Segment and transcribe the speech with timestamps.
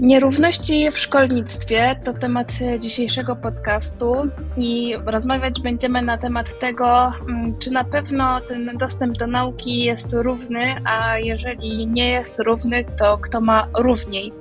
[0.00, 4.14] Nierówności w szkolnictwie to temat dzisiejszego podcastu
[4.56, 10.12] i rozmawiać będziemy na temat tego, mm, czy na pewno ten dostęp do nauki jest
[10.12, 14.32] równy, a jeżeli nie jest równy, to kto ma równiej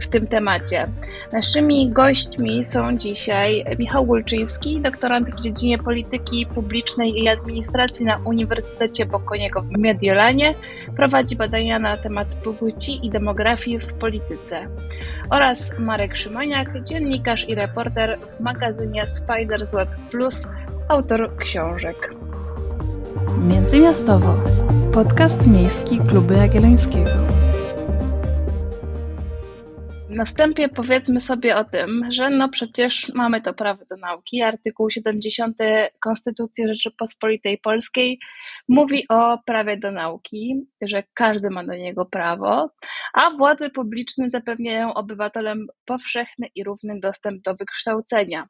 [0.00, 0.88] w tym temacie.
[1.32, 9.06] Naszymi gośćmi są dzisiaj Michał Gulczyński, doktorant w dziedzinie polityki publicznej i administracji na Uniwersytecie
[9.06, 10.54] Bocconiego w Mediolanie.
[10.96, 14.68] Prowadzi badania na temat płci i demografii w polityce
[15.30, 20.46] oraz Marek Szymaniak, dziennikarz i reporter w magazynie Spiders Web Plus,
[20.88, 22.14] autor książek.
[23.38, 24.34] Międzymiastowo.
[24.94, 27.10] Podcast miejski Kluby Jagiellońskiego.
[30.08, 34.42] Na wstępie powiedzmy sobie o tym, że no przecież mamy to prawo do nauki.
[34.42, 35.56] Artykuł 70
[36.00, 38.18] Konstytucji Rzeczypospolitej Polskiej
[38.68, 42.70] mówi o prawie do nauki, że każdy ma do niego prawo,
[43.14, 48.46] a władze publiczne zapewniają obywatelom powszechny i równy dostęp do wykształcenia.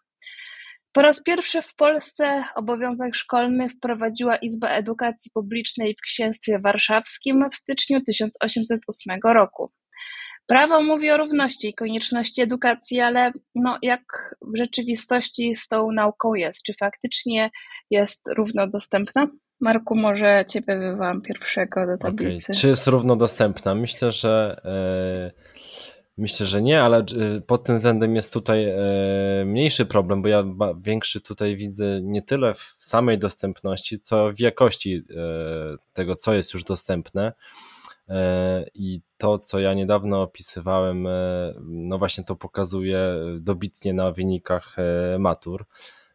[0.92, 7.54] Po raz pierwszy w Polsce obowiązek szkolny wprowadziła Izba Edukacji Publicznej w Księstwie Warszawskim w
[7.54, 9.72] styczniu 1808 roku.
[10.46, 16.34] Prawo mówi o równości i konieczności edukacji, ale no, jak w rzeczywistości z tą nauką
[16.34, 16.62] jest?
[16.62, 17.50] Czy faktycznie
[17.90, 19.26] jest równo dostępna?
[19.62, 22.52] Marku, może Ciebie wywołam pierwszego do tablicy.
[22.52, 22.60] Okay.
[22.60, 23.74] Czy jest równo dostępna?
[23.74, 25.32] Myślę, że yy,
[26.18, 30.44] myślę, że nie, ale yy, pod tym względem jest tutaj yy, mniejszy problem, bo ja
[30.80, 35.04] większy tutaj widzę nie tyle w samej dostępności, co w jakości
[35.92, 37.32] tego, co jest już dostępne.
[38.08, 42.98] E, I to, co ja niedawno opisywałem, e, no właśnie to pokazuje
[43.40, 45.66] dobitnie na wynikach e, matur,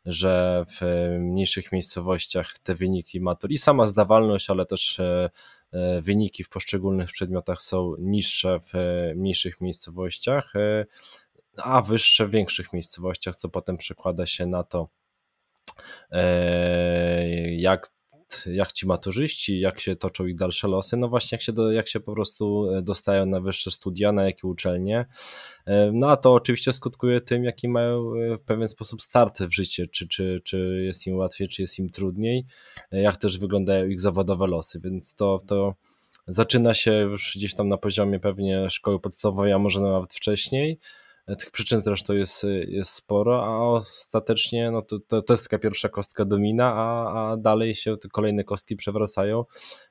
[0.07, 0.81] że w
[1.19, 5.01] mniejszych miejscowościach te wyniki matur i sama zdawalność, ale też
[6.01, 8.73] wyniki w poszczególnych przedmiotach są niższe w
[9.15, 10.53] mniejszych miejscowościach,
[11.57, 14.87] a wyższe w większych miejscowościach, co potem przekłada się na to,
[17.57, 17.96] jak
[18.45, 21.87] jak ci maturzyści, jak się toczą ich dalsze losy, no właśnie jak się, do, jak
[21.87, 25.05] się po prostu e, dostają na wyższe studia, na jakie uczelnie.
[25.65, 29.53] E, no a to oczywiście skutkuje tym, jaki mają e, w pewien sposób start w
[29.53, 32.45] życie, czy, czy, czy jest im łatwiej, czy jest im trudniej,
[32.91, 35.73] jak też wyglądają ich zawodowe losy, więc to, to
[36.27, 40.79] zaczyna się już gdzieś tam na poziomie pewnie szkoły podstawowej, a może nawet wcześniej,
[41.35, 45.89] tych przyczyn zresztą jest, jest sporo, a ostatecznie no to, to, to jest taka pierwsza
[45.89, 49.45] kostka domina, a, a dalej się te kolejne kostki przewracają.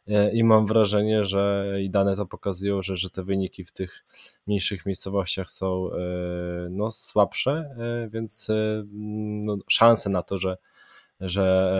[0.09, 4.05] E, i mam wrażenie, że i dane to pokazują, że, że te wyniki w tych
[4.47, 5.99] mniejszych miejscowościach są e,
[6.71, 8.49] no, słabsze, e, więc
[8.93, 10.57] no, szanse na to, że
[11.21, 11.73] że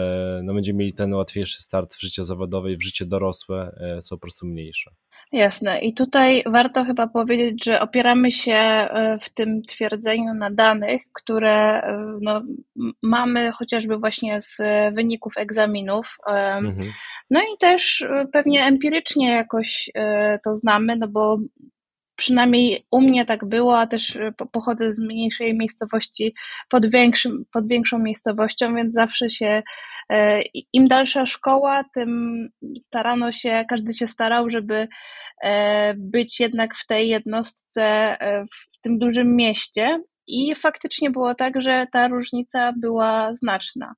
[0.45, 4.21] no, będziemy mieli ten łatwiejszy start w życie zawodowe i w życie dorosłe są po
[4.21, 4.91] prostu mniejsze.
[5.33, 5.81] Jasne.
[5.81, 11.83] I tutaj warto chyba powiedzieć, że opieramy się e, w tym twierdzeniu na danych, które
[11.83, 12.43] e, no,
[13.03, 14.59] mamy chociażby właśnie z
[14.95, 16.17] wyników egzaminów.
[16.27, 16.93] Mhm.
[17.31, 19.91] No i też e, pewnie empirycznie jakoś
[20.45, 21.39] to znamy, no bo
[22.17, 26.35] przynajmniej u mnie tak było, a też e, pochodzę z mniejszej miejscowości
[26.69, 29.63] pod, większym, pod większą miejscowością, więc zawsze się,
[30.11, 34.89] e, im dalsza szkoła, tym starano się, każdy się starał, żeby
[35.43, 38.17] e, być jednak w tej jednostce,
[38.75, 40.03] w tym dużym mieście.
[40.27, 43.95] I faktycznie było tak, że ta różnica była znaczna.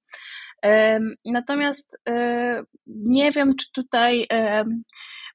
[1.25, 1.99] Natomiast
[2.87, 4.29] nie wiem, czy tutaj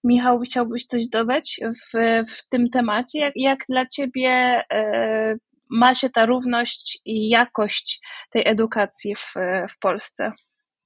[0.04, 1.98] Michał, chciałbyś coś dodać w,
[2.32, 3.20] w tym temacie?
[3.20, 4.30] Jak, jak dla Ciebie
[4.72, 5.38] e,
[5.70, 9.34] ma się ta równość i jakość tej edukacji w,
[9.76, 10.32] w Polsce?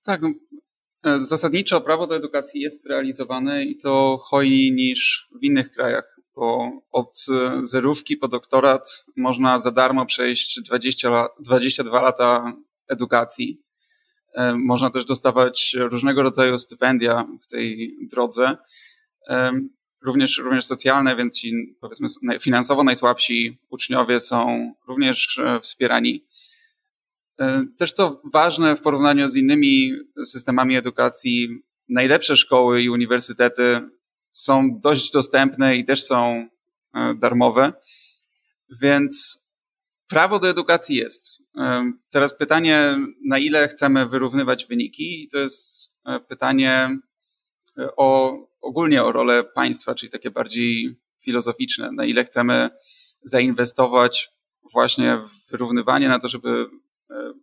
[0.03, 6.19] Tak, e, zasadniczo prawo do edukacji jest realizowane i to hojniej niż w innych krajach,
[6.35, 7.25] bo od
[7.63, 12.53] zerówki po doktorat można za darmo przejść 20, 22 lata
[12.87, 13.61] edukacji.
[14.33, 18.57] E, można też dostawać różnego rodzaju stypendia w tej drodze
[20.01, 22.07] również, również socjalne, więc ci powiedzmy
[22.39, 26.25] finansowo najsłabsi uczniowie są również e, wspierani.
[27.39, 29.93] E, też co ważne w porównaniu z innymi
[30.25, 33.81] systemami edukacji, najlepsze szkoły i uniwersytety
[34.33, 36.49] są dość dostępne i też są
[36.93, 37.73] e, darmowe,
[38.81, 39.43] więc
[40.07, 41.43] prawo do edukacji jest.
[42.09, 45.91] Teraz pytanie, na ile chcemy wyrównywać wyniki, i to jest
[46.27, 46.99] pytanie
[47.97, 52.69] o ogólnie o rolę państwa, czyli takie bardziej filozoficzne, na ile chcemy
[53.21, 54.29] zainwestować
[54.73, 56.65] właśnie w wyrównywanie na to, żeby
[57.09, 57.33] e,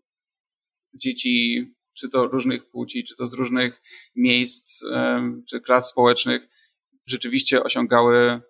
[0.94, 3.82] dzieci, czy to różnych płci, czy to z różnych
[4.16, 6.48] miejsc, e, czy klas społecznych,
[7.06, 8.40] rzeczywiście osiągały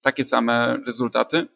[0.00, 1.46] takie same rezultaty.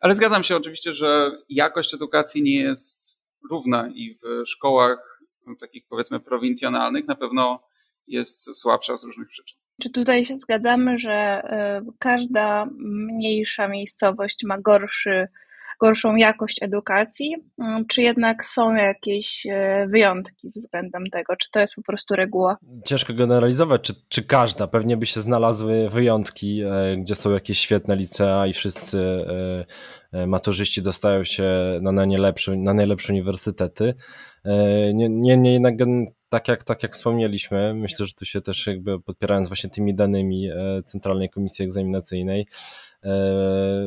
[0.00, 3.20] Ale zgadzam się oczywiście, że jakość edukacji nie jest
[3.50, 5.22] równa i w szkołach
[5.60, 7.62] takich powiedzmy prowincjonalnych na pewno
[8.06, 9.58] jest słabsza z różnych przyczyn.
[9.82, 15.28] Czy tutaj się zgadzamy, że e, każda mniejsza miejscowość ma gorszy,
[15.80, 21.36] gorszą jakość edukacji, mm, czy jednak są jakieś e, wyjątki względem tego?
[21.36, 22.56] Czy to jest po prostu reguła?
[22.84, 24.66] Ciężko generalizować, czy, czy każda.
[24.66, 29.26] Pewnie by się znalazły wyjątki, e, gdzie są jakieś świetne licea i wszyscy
[30.26, 31.44] maturzyści dostają się
[31.82, 33.94] na najlepsze, na najlepsze uniwersytety.
[34.94, 35.76] Nie, nie, jednak
[36.28, 40.50] tak jak, tak jak wspomnieliśmy, myślę, że tu się też jakby podpierając właśnie tymi danymi
[40.50, 42.46] e, Centralnej Komisji Egzaminacyjnej,
[43.04, 43.08] e,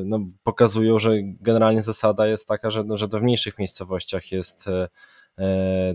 [0.05, 4.67] no, pokazują, że generalnie zasada jest taka, że, no, że to w mniejszych miejscowościach jest
[4.67, 4.87] e,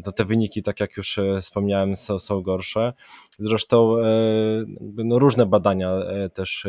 [0.05, 2.93] to te wyniki, tak jak już wspomniałem, są, są gorsze.
[3.39, 3.97] Zresztą
[4.81, 5.93] no, różne badania
[6.35, 6.67] też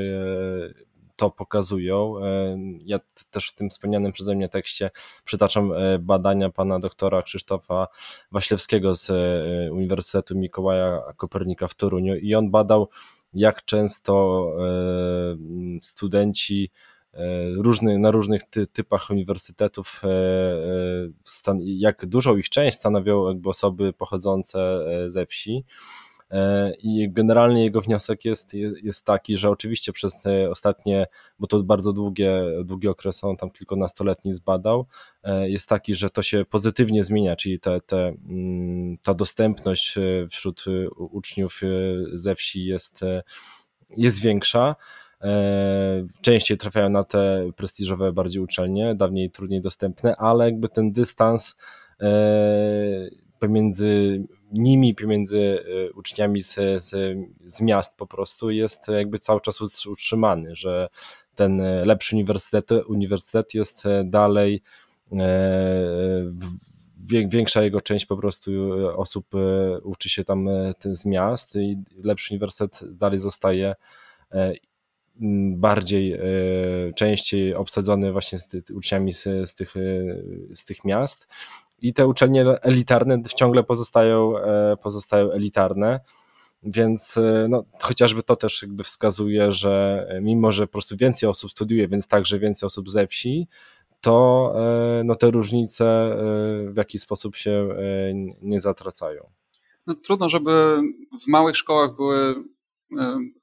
[1.16, 2.20] to pokazują.
[2.20, 3.00] E, ja
[3.32, 4.92] też w tym wspomnianym przeze mnie tekście
[5.26, 7.88] przytaczam e, badania pana doktora Krzysztofa
[8.32, 12.90] Waślewskiego z e, Uniwersytetu Mikołaja Kopernika w Toruniu i on badał,
[13.34, 14.46] jak często
[15.82, 16.72] studenci
[17.58, 20.02] różny, na różnych ty, typach uniwersytetów,
[21.64, 25.66] jak dużą ich część stanowią jakby osoby pochodzące ze wsi.
[26.36, 28.54] E, I generalnie jego wniosek jest,
[28.84, 31.08] jest taki, że oczywiście przez te ostatnie,
[31.40, 34.86] bo to bardzo długie, długi okres on tam kilkunastoletni zbadał,
[35.24, 40.02] e, jest taki, że to się pozytywnie zmienia, czyli te, te, mm, ta dostępność e,
[40.30, 40.66] wśród
[40.98, 41.62] uczniów
[42.14, 43.02] ze wsi jest,
[43.98, 44.76] jest większa.
[46.22, 51.58] Częściej trafiają na te prestiżowe bardziej uczelnie, dawniej trudniej dostępne, ale jakby ten dystans
[53.40, 59.86] pomiędzy nimi, pomiędzy e, uczniami z, z, z miast po prostu jest jakby cały czas
[59.86, 60.88] utrzymany, że
[61.36, 64.62] ten lepszy uniwersytet, uniwersytet jest e, dalej
[65.12, 65.18] e,
[67.28, 68.52] większa jego część po prostu
[68.96, 69.28] osób
[69.84, 70.50] uczy się tam
[70.86, 73.76] z miast i lepszy uniwersytet dalej zostaje
[75.56, 76.20] bardziej,
[76.96, 79.74] częściej obsadzony właśnie z uczniami z, z, tych,
[80.56, 81.28] z tych miast
[81.82, 86.00] i te uczelnie elitarne ciągle pozostają, e, pozostają elitarne.
[86.64, 91.52] Więc e, no, chociażby to też jakby wskazuje, że mimo, że po prostu więcej osób
[91.52, 93.48] studiuje, więc także więcej osób ze wsi,
[94.02, 96.18] to e, no, te różnice
[96.68, 97.70] w jakiś sposób się
[98.42, 99.30] nie zatracają.
[99.88, 100.82] No, trudno, żeby
[101.26, 102.36] w małych szkołach były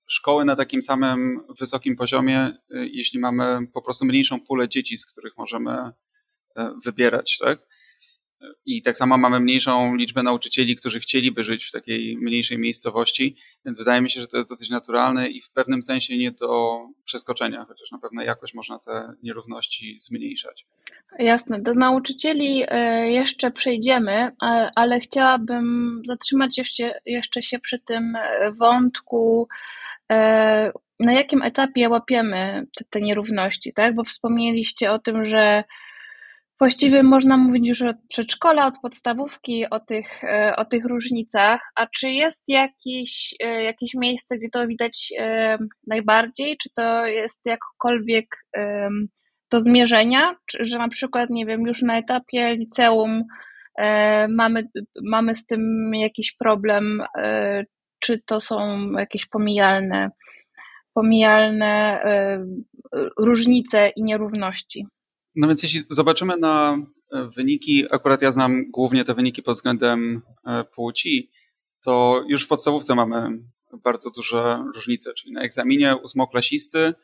[0.07, 5.37] szkoły na takim samym wysokim poziomie, jeśli mamy po prostu mniejszą pulę dzieci, z których
[5.37, 5.91] możemy
[6.85, 7.39] wybierać.
[7.39, 7.59] Tak?
[8.67, 13.79] I tak samo mamy mniejszą liczbę nauczycieli, którzy chcieliby żyć w takiej mniejszej miejscowości, więc
[13.79, 17.65] wydaje mi się, że to jest dosyć naturalne i w pewnym sensie nie do przeskoczenia,
[17.69, 20.67] chociaż na pewno jakoś można te nierówności zmniejszać.
[21.19, 24.31] Jasne, do nauczycieli e, jeszcze przejdziemy,
[24.77, 29.49] ale chciałabym zatrzymać jeszcze, jeszcze się przy tym e, wątku
[30.13, 33.95] e, na jakim etapie łapiemy te, te nierówności, tak?
[33.95, 35.65] Bo wspomnieliście o tym, że
[36.63, 41.61] Właściwie można mówić już od przedszkola, od podstawówki o tych, e, o tych różnicach.
[41.75, 46.57] A czy jest jakieś, e, jakieś miejsce, gdzie to widać e, najbardziej?
[46.63, 48.27] Czy to jest jakkolwiek
[49.51, 50.37] do zmierzenia?
[50.47, 53.25] Czy, że na przykład, nie wiem, już na etapie liceum
[54.29, 54.69] mamy,
[55.03, 57.03] mamy z tym jakiś problem?
[57.99, 60.11] Czy to są jakieś pomijalne,
[60.95, 62.03] pomijalne
[63.19, 64.87] różnice i nierówności?
[65.35, 66.79] No więc jeśli zobaczymy na
[67.13, 71.31] e, wyniki, akurat ja znam głównie te wyniki pod względem e, płci,
[71.85, 73.39] to już w podstawówce mamy
[73.85, 76.95] bardzo duże różnice, czyli na egzaminie ósmoklasisty e,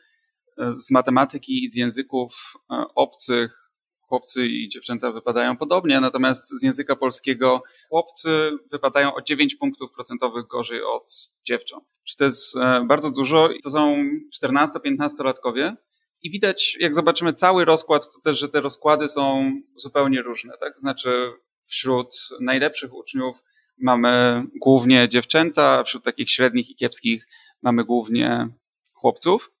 [0.79, 2.53] z matematyki i z języków
[2.95, 3.71] obcych
[4.01, 10.47] chłopcy i dziewczęta wypadają podobnie, natomiast z języka polskiego chłopcy wypadają o 9 punktów procentowych
[10.47, 11.83] gorzej od dziewcząt.
[12.03, 12.55] Czyli to jest
[12.87, 14.03] bardzo dużo i to są
[14.43, 15.75] 14-15 latkowie,
[16.21, 20.53] i widać, jak zobaczymy cały rozkład, to też, że te rozkłady są zupełnie różne.
[20.59, 20.73] Tak?
[20.73, 21.31] To znaczy,
[21.65, 23.37] wśród najlepszych uczniów
[23.77, 27.27] mamy głównie dziewczęta, a wśród takich średnich i kiepskich
[27.61, 28.47] mamy głównie
[28.93, 29.51] chłopców.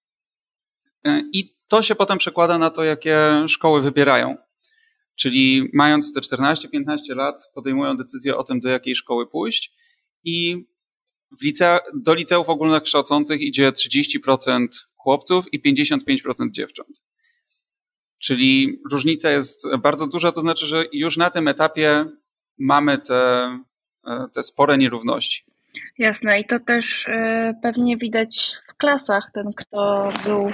[1.33, 4.37] I to się potem przekłada na to, jakie szkoły wybierają.
[5.15, 9.73] Czyli mając te 14-15 lat, podejmują decyzję o tym, do jakiej szkoły pójść
[10.23, 10.65] i
[11.39, 14.67] w licea, do liceów ogólnokształcących idzie 30%
[14.99, 17.01] chłopców i 55% dziewcząt.
[18.19, 22.05] Czyli różnica jest bardzo duża, to znaczy, że już na tym etapie
[22.57, 23.49] mamy te,
[24.33, 25.45] te spore nierówności.
[25.97, 29.31] Jasne i to też e, pewnie widać w klasach.
[29.33, 30.49] Ten, kto był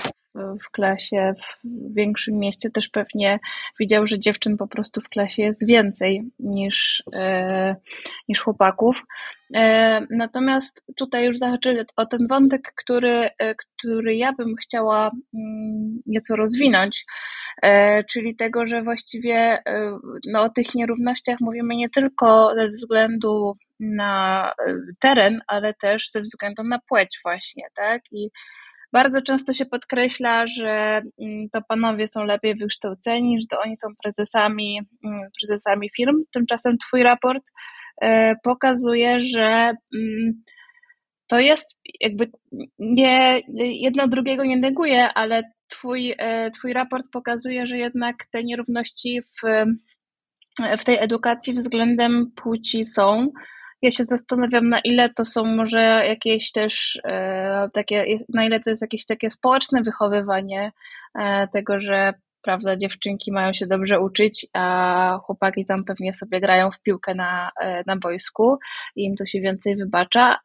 [0.63, 3.39] w klasie w większym mieście, też pewnie
[3.79, 7.75] widział, że dziewczyn po prostu w klasie jest więcej niż, e,
[8.29, 9.03] niż chłopaków.
[9.55, 16.35] E, natomiast tutaj już zahaczyli o ten wątek, który, który ja bym chciała mm, nieco
[16.35, 17.05] rozwinąć,
[18.11, 19.63] czyli tego, że właściwie
[20.27, 26.21] no, o tych nierównościach mówimy nie tylko ze względu na e, teren, ale też ze
[26.21, 28.01] względu na płeć właśnie, tak?
[28.11, 28.29] I
[28.93, 33.87] bardzo często się podkreśla, że mm, to panowie są lepiej wykształceni, że to oni są
[34.03, 36.23] prezesami, mm, prezesami firm.
[36.33, 37.43] Tymczasem twój raport
[38.01, 40.43] e, pokazuje, że mm,
[41.27, 41.67] to jest
[41.99, 42.31] jakby
[42.79, 49.21] nie, jedno drugiego nie neguje, ale twój, e, twój raport pokazuje, że jednak te nierówności
[49.21, 49.65] w,
[50.77, 53.31] w tej edukacji względem płci są.
[53.85, 58.69] Ja się zastanawiam, na ile to są może jakieś też e, takie, na ile to
[58.69, 60.71] jest jakieś takie społeczne wychowywanie
[61.19, 66.71] e, tego, że prawda, dziewczynki mają się dobrze uczyć, a chłopaki tam pewnie sobie grają
[66.71, 68.57] w piłkę na, e, na boisku
[68.95, 70.39] i im to się więcej wybacza.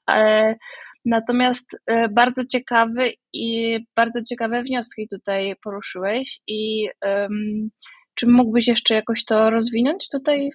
[1.04, 1.78] Natomiast
[2.10, 7.70] bardzo ciekawy i bardzo ciekawe wnioski tutaj poruszyłeś i um,
[8.14, 10.50] czy mógłbyś jeszcze jakoś to rozwinąć tutaj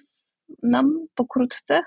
[0.62, 1.82] nam pokrótce?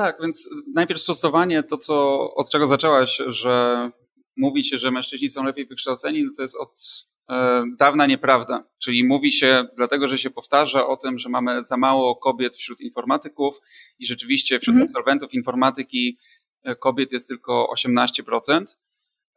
[0.00, 3.90] Tak, więc najpierw stosowanie to, co, od czego zaczęłaś, że
[4.36, 8.64] mówi się, że mężczyźni są lepiej wykształceni, no to jest od e, dawna nieprawda.
[8.78, 12.80] Czyli mówi się, dlatego że się powtarza o tym, że mamy za mało kobiet wśród
[12.80, 13.60] informatyków
[13.98, 14.88] i rzeczywiście wśród mhm.
[14.88, 16.18] absolwentów informatyki
[16.62, 18.64] e, kobiet jest tylko 18%,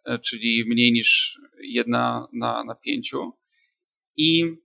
[0.06, 3.32] e, czyli mniej niż jedna na, na pięciu.
[4.18, 4.56] I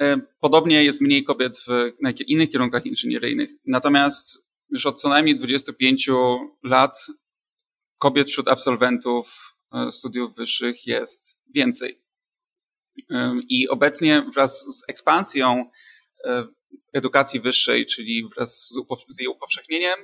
[0.00, 1.92] e, podobnie jest mniej kobiet w
[2.26, 3.50] innych kierunkach inżynieryjnych.
[3.66, 6.10] Natomiast już od co najmniej 25
[6.62, 7.06] lat
[7.98, 12.02] kobiet wśród absolwentów e, studiów wyższych jest więcej.
[13.48, 15.70] I obecnie wraz z ekspansją
[16.24, 16.46] e,
[16.92, 18.74] edukacji wyższej, czyli wraz
[19.08, 19.96] z jej upowszechnieniem,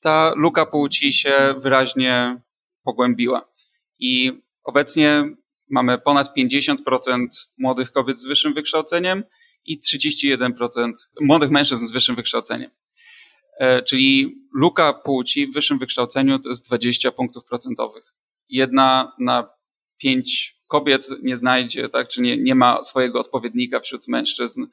[0.00, 2.40] ta luka płci się wyraźnie
[2.84, 3.52] pogłębiła.
[3.98, 4.32] I
[4.64, 5.24] obecnie
[5.70, 7.26] mamy ponad 50%
[7.58, 9.24] młodych kobiet z wyższym wykształceniem
[9.64, 12.70] i 31% młodych mężczyzn z wyższym wykształceniem.
[13.58, 18.14] E, czyli luka płci w wyższym wykształceniu to jest 20 punktów procentowych.
[18.48, 19.48] Jedna na
[19.96, 24.66] pięć kobiet nie znajdzie, tak, czy nie, nie ma swojego odpowiednika wśród mężczyzn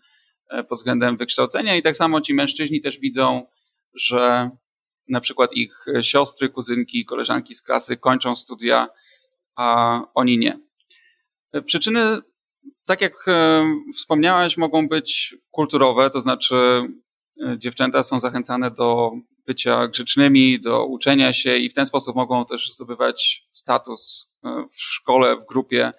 [0.49, 3.45] e, pod względem wykształcenia i tak samo ci mężczyźni też widzą,
[3.93, 4.49] że
[5.07, 8.87] na przykład ich siostry, kuzynki, koleżanki z klasy kończą studia,
[9.55, 10.59] a oni nie.
[11.53, 12.17] E, przyczyny,
[12.85, 13.25] tak jak
[13.95, 16.55] wspomniałaś, mogą być kulturowe, to znaczy
[17.57, 19.11] dziewczęta są zachęcane do
[19.47, 24.81] bycia grzecznymi, do uczenia się i w ten sposób mogą też zdobywać status e, w
[24.81, 25.91] szkole, w grupie,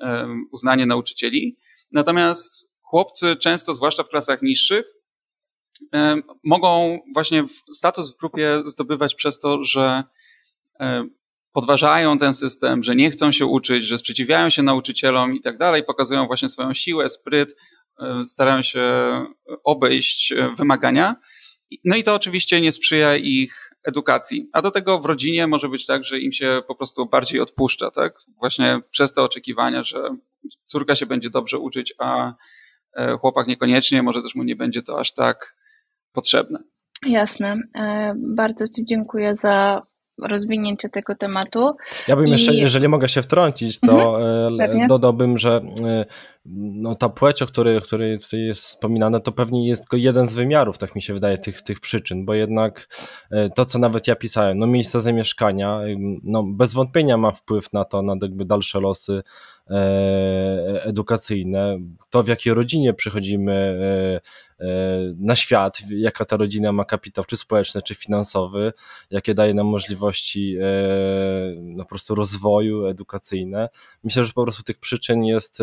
[0.00, 1.58] e, uznanie nauczycieli.
[1.92, 4.84] Natomiast chłopcy często, zwłaszcza w klasach niższych,
[6.44, 7.44] mogą właśnie
[7.74, 10.04] status w grupie zdobywać przez to, że
[11.52, 15.84] podważają ten system, że nie chcą się uczyć, że sprzeciwiają się nauczycielom i tak dalej,
[15.84, 17.79] pokazują właśnie swoją siłę, spryt, E,
[18.24, 18.82] starają się
[19.64, 21.16] obejść e, wymagania.
[21.84, 24.48] No i to oczywiście nie sprzyja ich edukacji.
[24.52, 27.90] A do tego w rodzinie może być tak, że im się po prostu bardziej odpuszcza,
[27.90, 28.14] tak?
[28.38, 30.08] Właśnie przez te oczekiwania, że
[30.64, 32.34] córka się będzie dobrze uczyć, a
[32.96, 35.56] e, chłopak niekoniecznie, może też mu nie będzie to aż tak
[36.12, 36.58] potrzebne.
[37.06, 37.56] Jasne.
[38.16, 39.82] Bardzo Ci dziękuję za
[40.22, 41.76] rozwinięcie tego tematu.
[42.08, 42.30] Ja bym I...
[42.30, 45.60] jeszcze, jeżeli mogę się wtrącić, to mhm, dodałbym, że
[46.46, 50.34] no, ta płeć, o której, której tutaj jest wspominane, to pewnie jest tylko jeden z
[50.34, 52.88] wymiarów, tak mi się wydaje, tych, tych przyczyn, bo jednak
[53.30, 55.80] e, to, co nawet ja pisałem, no miejsce zamieszkania,
[56.22, 59.22] no bez wątpienia ma wpływ na to, na jakby dalsze losy e,
[60.84, 61.78] edukacyjne,
[62.10, 63.52] to w jakiej rodzinie przychodzimy
[64.60, 64.64] e,
[65.18, 68.72] na świat, jaka ta rodzina ma kapitał, czy społeczny, czy finansowy,
[69.10, 70.56] jakie daje nam możliwości
[71.60, 73.68] no, po prostu rozwoju edukacyjne.
[74.04, 75.58] Myślę, że po prostu tych przyczyn jest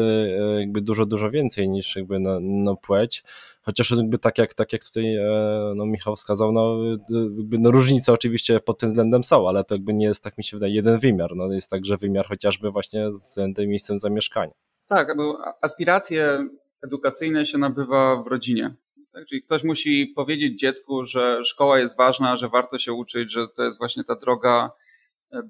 [0.60, 3.24] jakby dużo, dużo więcej niż jakby na, no, płeć.
[3.68, 6.78] Chociaż jakby tak jak, tak jak tutaj e, no, Michał wskazał, no,
[7.10, 10.44] jakby, no różnice oczywiście pod tym względem są, ale to jakby nie jest, tak mi
[10.44, 11.36] się wydaje, jeden wymiar.
[11.36, 14.54] No, jest także wymiar chociażby właśnie z względem miejscem zamieszkania.
[14.88, 16.48] Tak, bo aspiracje
[16.84, 18.76] edukacyjne się nabywa w rodzinie.
[19.14, 23.48] Tak, czyli ktoś musi powiedzieć dziecku, że szkoła jest ważna, że warto się uczyć, że
[23.56, 24.72] to jest właśnie ta droga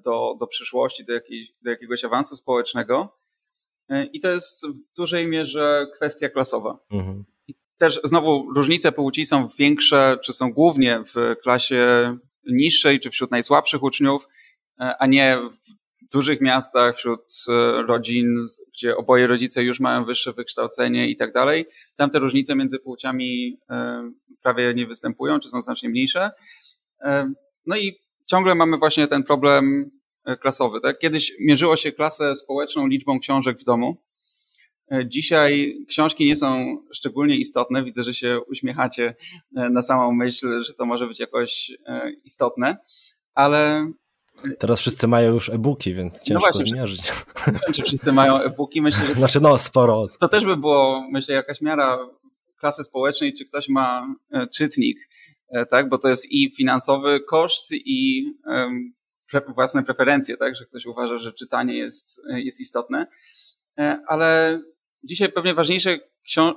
[0.04, 3.18] do, do przyszłości, do, jakiej, do jakiegoś awansu społecznego.
[3.88, 6.78] E, I to jest w dużej mierze kwestia klasowa.
[6.90, 7.24] Mhm.
[7.78, 12.16] Też znowu różnice płci są większe, czy są głównie w klasie
[12.46, 14.28] niższej czy wśród najsłabszych uczniów,
[14.76, 15.38] a nie
[16.08, 17.20] w dużych miastach, wśród
[17.86, 18.44] rodzin,
[18.74, 21.66] gdzie oboje rodzice już mają wyższe wykształcenie i tak dalej.
[21.96, 23.58] Tam te różnice między płciami
[24.42, 26.30] prawie nie występują, czy są znacznie mniejsze.
[27.66, 29.90] No i ciągle mamy właśnie ten problem
[30.40, 30.80] klasowy.
[30.80, 30.98] Tak?
[30.98, 33.96] Kiedyś mierzyło się klasę społeczną liczbą książek w domu.
[35.06, 37.84] Dzisiaj książki nie są szczególnie istotne.
[37.84, 39.14] Widzę, że się uśmiechacie
[39.56, 42.76] e, na samą myśl, że to może być jakoś e, istotne,
[43.34, 43.92] ale.
[44.58, 47.02] Teraz wszyscy mają już e-booki, więc no ciężko no właśnie, zmierzyć.
[47.46, 48.82] Nie wiem, czy wszyscy mają e-booki.
[48.82, 49.14] Myślę, że.
[49.14, 50.06] Znaczy, no, sporo.
[50.20, 51.98] To też by było, myślę, jakaś miara
[52.60, 54.98] klasy społecznej, czy ktoś ma e, czytnik,
[55.70, 55.88] tak?
[55.88, 58.32] Bo to jest i finansowy koszt, i
[59.54, 60.56] własne preferencje, tak?
[60.56, 63.06] Że ktoś uważa, że czytanie jest, jest istotne.
[64.06, 64.60] Ale
[65.04, 65.98] Dzisiaj pewnie ważniejsze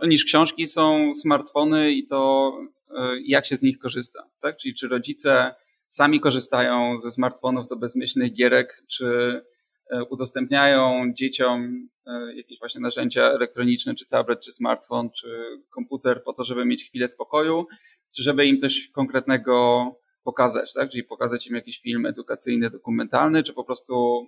[0.08, 2.52] niż książki są smartfony i to,
[2.90, 4.30] e, jak się z nich korzysta.
[4.40, 4.58] Tak?
[4.58, 5.56] Czyli czy rodzice
[5.88, 9.42] sami korzystają ze smartfonów do bezmyślnych gierek, czy
[9.90, 15.28] e, udostępniają dzieciom e, jakieś właśnie narzędzia elektroniczne, czy tablet, czy smartfon, czy
[15.70, 17.68] komputer po to, żeby mieć chwilę spokoju,
[18.16, 19.86] czy żeby im coś konkretnego
[20.24, 20.90] pokazać, tak?
[20.90, 24.26] Czyli pokazać im jakiś film edukacyjny, dokumentalny, czy po prostu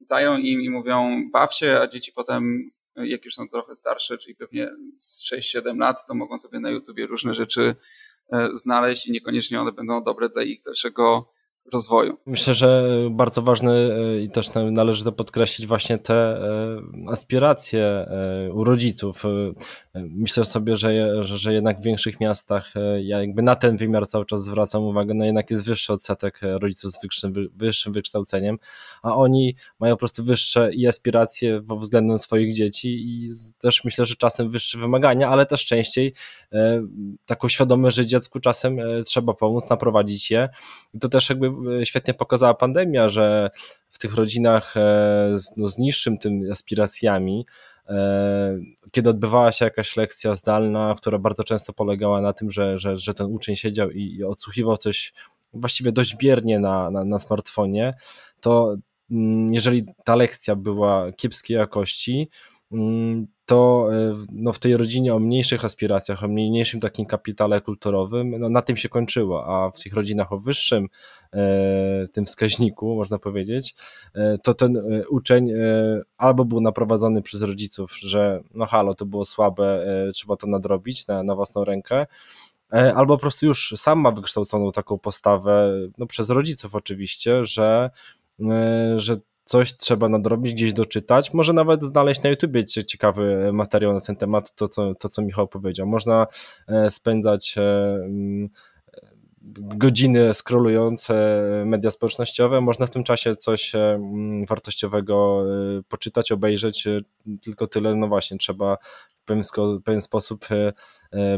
[0.00, 4.34] dają im i mówią baw się, a dzieci potem jak już są trochę starsze, czyli
[4.34, 7.74] pewnie z 6-7 lat, to mogą sobie na YouTubie różne rzeczy
[8.32, 11.32] e, znaleźć i niekoniecznie one będą dobre dla ich dalszego
[11.72, 12.16] rozwoju.
[12.26, 13.88] Myślę, że bardzo ważne
[14.22, 19.22] i też należy to podkreślić właśnie te e, aspiracje e, u rodziców.
[19.94, 24.26] Myślę sobie, że, że, że jednak w większych miastach ja jakby na ten wymiar cały
[24.26, 28.58] czas zwracam uwagę, no jednak jest wyższy odsetek rodziców z wyższym, wyższym wykształceniem,
[29.02, 33.28] a oni mają po prostu wyższe i aspiracje względem swoich dzieci i
[33.58, 36.14] też myślę, że czasem wyższe wymagania, ale też częściej
[37.26, 40.48] taką świadomość, że dziecku czasem trzeba pomóc, naprowadzić je.
[40.94, 43.50] I to też jakby E, świetnie pokazała pandemia, że
[43.90, 44.80] w tych rodzinach e,
[45.34, 47.69] z, no, z niższym tym aspiracjami, e,
[48.90, 53.14] kiedy odbywała się jakaś lekcja zdalna, która bardzo często polegała na tym, że, że, że
[53.14, 55.12] ten uczeń siedział i, i odsłuchiwał coś
[55.52, 57.94] właściwie dość biernie na, na, na smartfonie,
[58.40, 58.76] to
[59.10, 62.28] mm, jeżeli ta lekcja była kiepskiej jakości,
[63.46, 63.88] to
[64.32, 68.76] no, w tej rodzinie o mniejszych aspiracjach, o mniejszym takim kapitale kulturowym, no, na tym
[68.76, 70.88] się kończyło, a w tych rodzinach o wyższym
[71.34, 73.74] E, tym wskaźniku, można powiedzieć,
[74.14, 75.50] e, to ten e, uczeń
[76.16, 81.22] albo był naprowadzony przez rodziców, że no halo, to było słabe, trzeba to nadrobić na,
[81.22, 82.06] na własną rękę,
[82.70, 87.90] albo po prostu już sam ma wykształconą taką postawę, no przez rodziców oczywiście, że,
[88.96, 89.16] że
[89.50, 94.54] coś trzeba nadrobić, gdzieś doczytać, może nawet znaleźć na YouTubie ciekawy materiał na ten temat,
[94.54, 95.86] to co, to co Michał powiedział.
[95.86, 96.26] Można
[96.88, 97.56] spędzać
[99.58, 104.00] godziny scrollujące media społecznościowe, można w tym czasie coś e,
[104.48, 105.44] wartościowego
[105.78, 107.00] e, poczytać, obejrzeć, e,
[107.42, 108.76] tylko tyle, no właśnie, trzeba
[109.22, 109.42] w pewien,
[109.84, 110.46] pewien sposób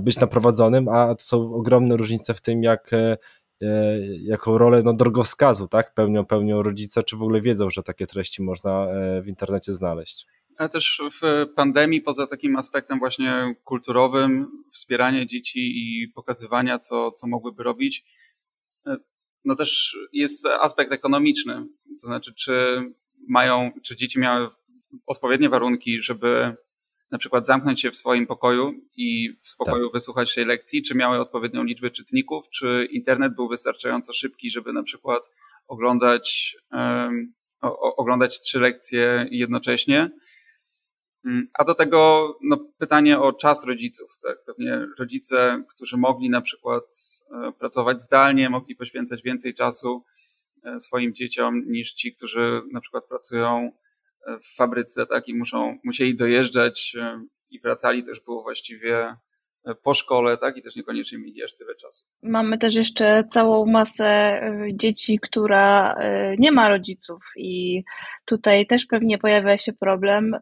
[0.01, 2.91] być naprowadzonym, a to są ogromne różnice w tym, jak
[4.23, 8.43] jaką rolę no, drogowskazu tak, pełnią, pełnią rodzice, czy w ogóle wiedzą, że takie treści
[8.43, 8.87] można
[9.23, 10.27] w internecie znaleźć
[10.63, 17.27] ale też w pandemii, poza takim aspektem właśnie kulturowym, wspierania dzieci i pokazywania, co, co
[17.27, 18.05] mogłyby robić,
[18.87, 18.97] e,
[19.45, 21.67] no też jest aspekt ekonomiczny.
[22.01, 22.81] To znaczy, czy
[23.29, 24.49] mają, czy dzieci miały
[25.07, 26.57] odpowiednie warunki, żeby
[27.13, 29.93] na przykład zamknąć się w swoim pokoju i w spokoju tak.
[29.95, 34.83] wysłuchać tej lekcji, czy miały odpowiednią liczbę czytników, czy internet był wystarczająco szybki, żeby na
[34.83, 35.31] przykład
[35.69, 40.11] oglądać, um, o, oglądać trzy lekcje jednocześnie
[41.25, 44.19] Mm, a do tego no, pytanie o czas rodziców.
[44.23, 44.45] Tak?
[44.47, 46.85] Pewnie rodzice, którzy mogli na przykład
[47.31, 50.05] e, pracować zdalnie, mogli poświęcać więcej czasu
[50.65, 53.73] e, swoim dzieciom niż ci, którzy na przykład pracują
[54.43, 55.29] w fabryce tak?
[55.29, 56.97] i muszą, musieli dojeżdżać
[57.51, 59.15] i wracali też było właściwie
[59.83, 60.57] po szkole, tak?
[60.57, 62.05] I też niekoniecznie mieli aż tyle czasu.
[62.23, 67.83] Mamy też jeszcze całą masę e, dzieci, która e, nie ma rodziców i
[68.25, 70.37] tutaj też pewnie pojawia się problem.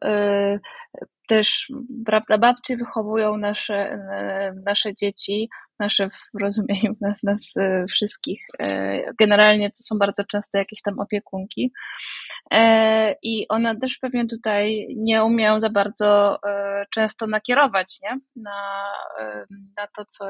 [1.31, 1.73] E, też,
[2.07, 3.99] prawda, babcie wychowują nasze,
[4.67, 7.55] nasze dzieci, nasze w rozumieniu nas, nas
[7.91, 8.45] wszystkich.
[9.19, 11.73] Generalnie to są bardzo często jakieś tam opiekunki.
[13.23, 16.39] I one też pewnie tutaj nie umieją za bardzo
[16.95, 18.21] często nakierować nie?
[18.37, 18.93] Na,
[19.77, 20.27] na to, co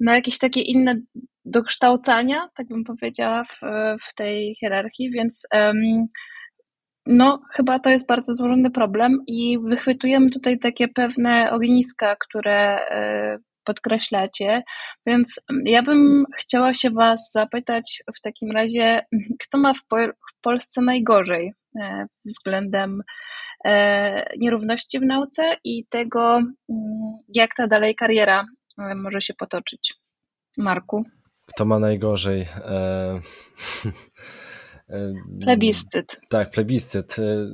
[0.00, 1.00] na jakieś takie inne
[1.44, 3.60] dokształcania, tak bym powiedziała, w,
[4.10, 5.46] w tej hierarchii, więc
[7.06, 12.78] no, chyba to jest bardzo złożony problem i wychwytujemy tutaj takie pewne ogniska, które
[13.64, 14.62] podkreślacie.
[15.06, 19.06] Więc ja bym chciała się Was zapytać w takim razie,
[19.42, 19.80] kto ma w,
[20.40, 21.52] Polsce najgorzej
[22.24, 23.02] względem
[24.38, 26.52] nierówności w nauce i tego, mm,
[27.28, 28.46] jak ta dalej kariera
[28.96, 29.94] może się potoczyć.
[30.58, 31.04] Marku.
[31.46, 32.40] Kto ma najgorzej?
[32.64, 33.20] E...
[35.40, 36.16] Plebiscyt.
[36.28, 37.18] Tak, plebiscyt.
[37.18, 37.46] E,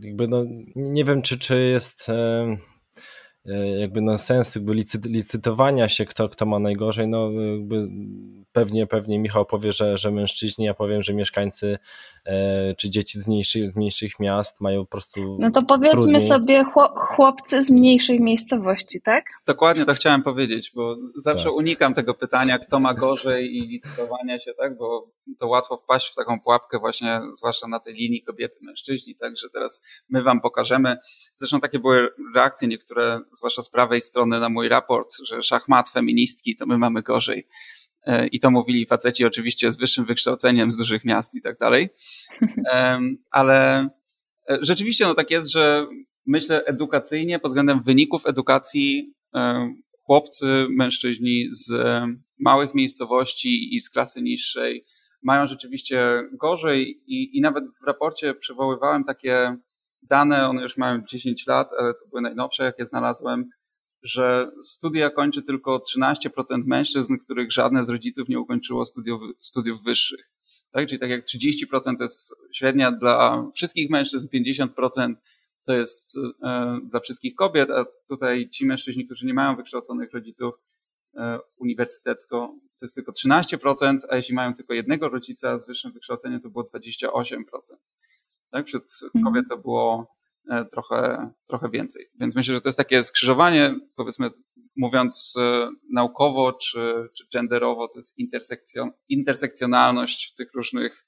[0.00, 0.44] jakby no,
[0.76, 2.08] nie wiem, czy, czy jest
[3.78, 4.74] jakby no sens jakby
[5.06, 7.88] licytowania się, kto, kto ma najgorzej, no jakby
[8.52, 11.78] pewnie, pewnie Michał powie, że, że mężczyźni, ja powiem, że mieszkańcy
[12.24, 15.36] e, czy dzieci z mniejszych, z mniejszych miast mają po prostu.
[15.40, 16.28] No to powiedzmy trudniej.
[16.28, 19.24] sobie chłopcy z mniejszej miejscowości, tak?
[19.46, 21.52] Dokładnie to chciałem powiedzieć, bo zawsze tak.
[21.52, 24.76] unikam tego pytania, kto ma gorzej i licytowania się, tak?
[24.76, 29.36] Bo to łatwo wpaść w taką pułapkę, właśnie, zwłaszcza na tej linii kobiety-mężczyźni, tak?
[29.36, 30.96] Że teraz my wam pokażemy.
[31.34, 36.56] Zresztą takie były reakcje niektóre, zwłaszcza z prawej strony na mój raport, że szachmat feministki
[36.56, 37.46] to my mamy gorzej.
[38.06, 41.88] E, i to mówili faceci oczywiście z wyższym wykształceniem z dużych miast i tak dalej.
[43.30, 43.88] Ale
[44.50, 45.86] e, rzeczywiście no tak jest, że
[46.26, 51.72] myślę edukacyjnie pod względem wyników edukacji e, chłopcy, mężczyźni z
[52.38, 54.84] małych miejscowości i z klasy niższej
[55.22, 59.56] mają rzeczywiście gorzej i, i nawet w raporcie przywoływałem takie
[60.04, 63.50] dane, one już mają 10 lat, ale to były najnowsze, jakie znalazłem,
[64.02, 66.28] że studia kończy tylko 13%
[66.66, 70.30] mężczyzn, których żadne z rodziców nie ukończyło studiów, studiów wyższych.
[70.70, 70.88] Tak?
[70.88, 75.14] Czyli tak jak 30% to jest średnia dla wszystkich mężczyzn, 50%
[75.66, 80.54] to jest e, dla wszystkich kobiet, a tutaj ci mężczyźni, którzy nie mają wykształconych rodziców
[81.16, 86.40] e, uniwersytecko, to jest tylko 13%, a jeśli mają tylko jednego rodzica z wyższym wykształceniem,
[86.40, 87.10] to było 28%.
[88.54, 88.66] Tak?
[88.66, 89.24] Wśród mhm.
[89.24, 90.14] kobiet to było
[90.50, 92.06] E, trochę, trochę więcej.
[92.20, 94.30] Więc myślę, że to jest takie skrzyżowanie, powiedzmy,
[94.76, 101.06] mówiąc e, naukowo czy, czy genderowo, to jest intersekcjon, intersekcjonalność tych różnych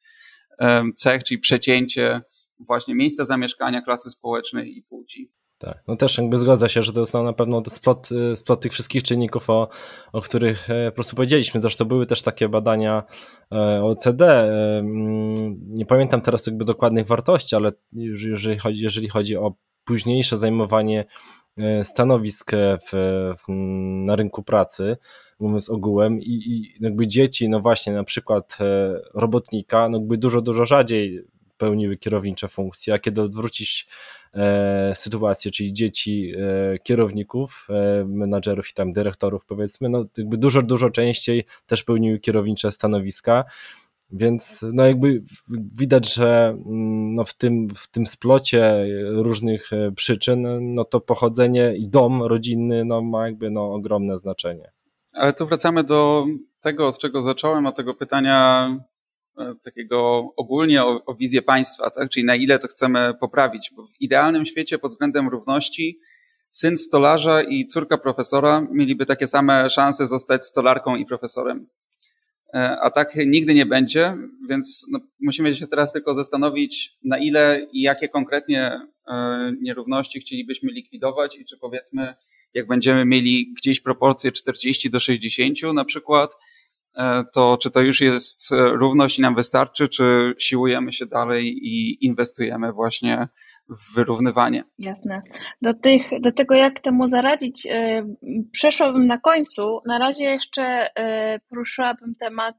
[0.94, 2.20] cech, czyli przecięcie
[2.58, 5.32] właśnie miejsca zamieszkania, klasy społecznej i płci.
[5.58, 8.72] Tak, no też jakby zgadza się, że to jest na pewno splot, y, splot tych
[8.72, 9.68] wszystkich czynników, o,
[10.12, 11.60] o których e, po prostu powiedzieliśmy.
[11.60, 13.02] Zresztą były też takie badania
[13.52, 14.26] e, OECD.
[14.26, 15.34] E, mm,
[15.68, 21.04] nie pamiętam teraz jakby dokładnych wartości, ale jeżeli chodzi, jeżeli chodzi o późniejsze zajmowanie
[21.82, 22.90] stanowisk w,
[23.38, 23.42] w,
[24.06, 24.96] na rynku pracy,
[25.40, 28.58] mówiąc ogółem, i, i jakby dzieci, no właśnie, na przykład
[29.14, 31.24] robotnika, no jakby dużo, dużo rzadziej
[31.58, 33.88] pełniły kierownicze funkcje, a kiedy odwrócić
[34.34, 40.62] e, sytuację, czyli dzieci e, kierowników, e, menadżerów i tam dyrektorów powiedzmy, no jakby dużo,
[40.62, 43.44] dużo częściej też pełniły kierownicze stanowiska,
[44.10, 45.22] więc no jakby
[45.76, 51.76] widać, że mm, no w, tym, w tym splocie różnych e, przyczyn, no to pochodzenie
[51.76, 54.70] i dom rodzinny no ma jakby no ogromne znaczenie.
[55.12, 56.24] Ale tu wracamy do
[56.60, 58.68] tego, od czego zacząłem, od tego pytania
[59.64, 62.08] takiego ogólnie o, o wizję państwa, tak?
[62.08, 66.00] czyli na ile to chcemy poprawić, bo w idealnym świecie pod względem równości
[66.50, 71.66] syn stolarza i córka profesora mieliby takie same szanse zostać stolarką i profesorem.
[72.54, 74.14] E, a tak nigdy nie będzie,
[74.48, 80.72] więc no, musimy się teraz tylko zastanowić, na ile i jakie konkretnie e, nierówności chcielibyśmy
[80.72, 82.14] likwidować i czy powiedzmy,
[82.54, 86.55] jak będziemy mieli gdzieś proporcje 40 do 60 na przykład, E,
[87.34, 92.04] to czy to już jest e, równość i nam wystarczy, czy siłujemy się dalej i
[92.06, 93.28] inwestujemy właśnie
[93.68, 94.64] w wyrównywanie?
[94.78, 95.22] Jasne.
[95.62, 98.02] Do, tych, do tego, jak temu zaradzić, e,
[98.52, 99.80] przeszłabym na końcu.
[99.86, 100.88] Na razie jeszcze
[101.48, 102.54] poruszyłabym temat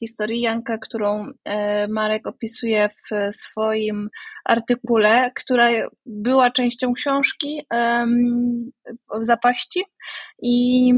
[0.00, 1.26] historii Janka, którą
[1.88, 4.08] Marek opisuje w swoim
[4.44, 5.68] artykule, która
[6.06, 7.66] była częścią książki
[9.22, 9.84] zapaści
[10.42, 10.92] i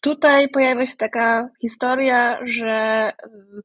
[0.00, 3.60] Tutaj pojawia się taka historia, że y,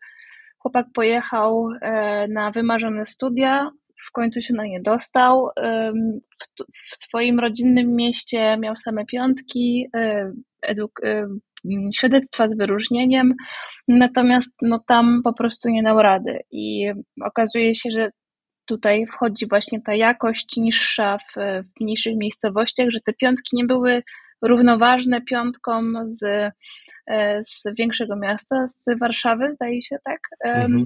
[0.65, 3.71] chłopak pojechał e, na wymarzone studia,
[4.07, 5.49] w końcu się na nie dostał.
[6.91, 10.31] W swoim rodzinnym mieście miał same piątki, e,
[10.67, 11.27] eduk- e,
[11.95, 13.33] świadectwa z wyróżnieniem,
[13.87, 16.39] natomiast no, tam po prostu nie dał rady.
[16.51, 18.09] I okazuje się, że
[18.65, 24.03] tutaj wchodzi właśnie ta jakość niższa w, w mniejszych miejscowościach, że te piątki nie były
[24.47, 26.23] równoważne piątkom z,
[27.07, 30.19] e, z większego miasta, z Warszawy, zdaje się, tak?
[30.43, 30.85] Mhm.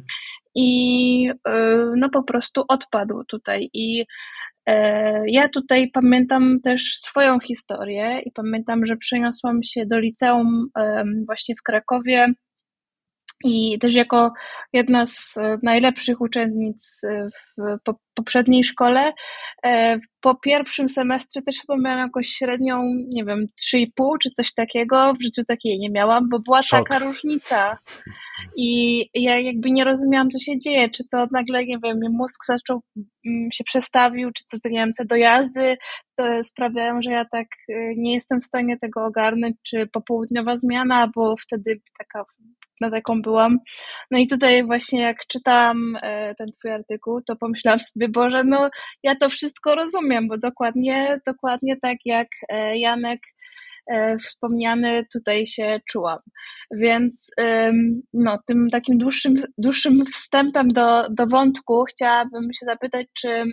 [0.55, 3.69] I e, no po prostu odpadł tutaj.
[3.73, 4.05] I
[4.65, 10.69] e, ja tutaj pamiętam też swoją historię i pamiętam, że przeniosłam się do liceum
[11.27, 12.33] właśnie w Krakowie
[13.43, 14.31] I też jako
[14.73, 17.01] jedna z najlepszych uczennic
[17.57, 19.13] w poprzedniej szkole,
[20.21, 25.13] po pierwszym semestrze też chyba miałam jakąś średnią, nie wiem, 3,5 czy coś takiego.
[25.13, 26.89] W życiu takiej nie miałam, bo była Szok.
[26.89, 27.77] taka różnica.
[28.55, 30.89] I ja jakby nie rozumiałam, co się dzieje.
[30.89, 32.81] Czy to nagle, nie wiem, mózg zaczął
[33.25, 35.77] mm, się przestawił, czy to, nie wiem, te dojazdy
[36.15, 37.47] to sprawiają, że ja tak
[37.97, 42.25] nie jestem w stanie tego ogarnąć, czy popołudniowa zmiana, bo wtedy taka
[42.81, 43.59] na taką byłam.
[44.11, 48.69] No i tutaj właśnie jak czytałam e, ten twój artykuł, to pomyślałam sobie, Boże, no
[49.03, 53.19] ja to wszystko rozumiem, bo dokładnie, dokładnie tak jak e, Janek
[53.87, 56.19] e, wspomniany tutaj się czułam.
[56.71, 57.31] Więc
[58.13, 63.43] no, tym takim dłuższym, dłuższym wstępem do, do wątku chciałabym się zapytać, czy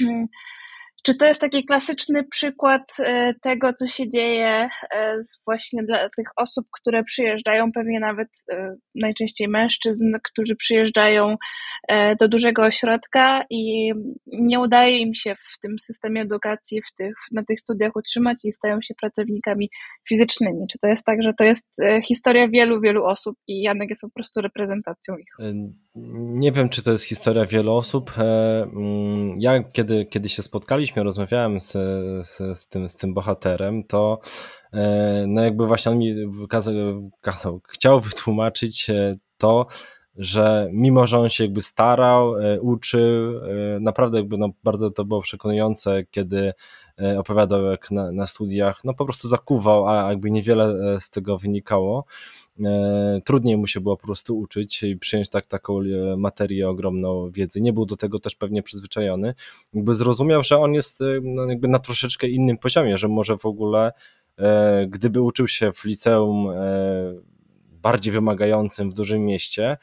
[1.06, 6.26] Czy to jest taki klasyczny przykład e, tego, co się dzieje e, właśnie dla tych
[6.36, 11.36] osób, które przyjeżdżają, pewnie nawet e, najczęściej mężczyzn, którzy przyjeżdżają
[12.20, 13.92] do dużego ośrodka i
[14.26, 18.52] nie udaje im się w tym systemie edukacji, w tych, na tych studiach utrzymać i
[18.52, 19.70] stają się pracownikami
[20.08, 20.66] fizycznymi?
[20.70, 21.66] Czy to jest tak, że to jest
[22.04, 25.28] historia wielu, wielu osób i Janek jest po prostu reprezentacją ich?
[26.14, 28.12] Nie wiem, czy to jest historia wielu osób.
[28.18, 31.72] Mm, ja, kiedy, kiedy się spotkaliśmy, rozmawiałem z,
[32.26, 34.20] z, z, tym, z tym bohaterem, to
[34.72, 36.74] e, no jakby właśnie on mi wykazał,
[37.16, 39.66] wykazał, chciał wytłumaczyć e, to,
[40.16, 43.40] że mimo, że on się jakby starał, e, uczył,
[43.80, 46.52] naprawdę jakby no bardzo to było przekonujące, kiedy
[47.18, 52.04] opowiadał jak na, na studiach, no po prostu zakuwał, a jakby niewiele z tego wynikało.
[52.64, 57.30] E, trudniej mu się było po prostu uczyć i przyjąć tak, taką e, materię ogromną
[57.30, 57.60] wiedzy.
[57.60, 59.34] Nie był do tego też pewnie przyzwyczajony.
[59.74, 63.46] Jakby zrozumiał, że on jest e, no, jakby na troszeczkę innym poziomie, że może w
[63.46, 63.92] ogóle
[64.88, 66.48] gdyby uczył się w liceum
[67.82, 69.76] bardziej wymagającym w dużym mieście,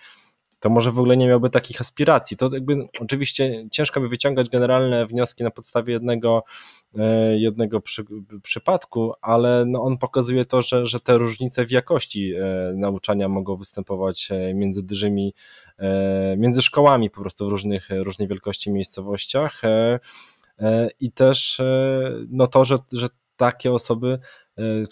[0.63, 2.37] to może w ogóle nie miałby takich aspiracji.
[2.37, 6.43] To jakby oczywiście ciężko by wyciągać generalne wnioski na podstawie jednego,
[6.97, 8.05] e, jednego przy,
[8.43, 13.55] przypadku, ale no on pokazuje to, że, że te różnice w jakości e, nauczania mogą
[13.55, 15.33] występować e, między dużymi,
[16.37, 19.61] między szkołami po prostu w różnych, różnej wielkości miejscowościach
[20.99, 21.61] i też
[22.29, 24.19] no to, że, że takie osoby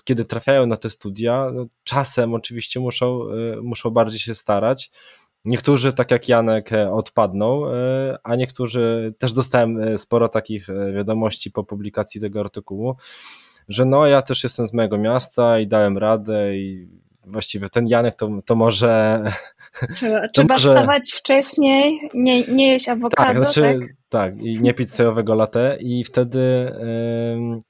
[0.05, 3.19] kiedy trafiają na te studia, no czasem oczywiście muszą,
[3.61, 4.91] muszą bardziej się starać,
[5.45, 11.51] Niektórzy, tak jak Janek, e, odpadną, e, a niektórzy też dostałem e, sporo takich wiadomości
[11.51, 12.95] po publikacji tego artykułu,
[13.67, 16.87] że no ja też jestem z mojego miasta i dałem radę i
[17.25, 19.23] właściwie ten Janek to, to może.
[19.95, 20.69] Trzeba, to trzeba może...
[20.69, 23.33] wstawać wcześniej, nie, nie jeść awokado.
[23.33, 23.89] Tak, znaczy, tak?
[24.09, 26.71] tak, i nie pić sojowego latte i wtedy,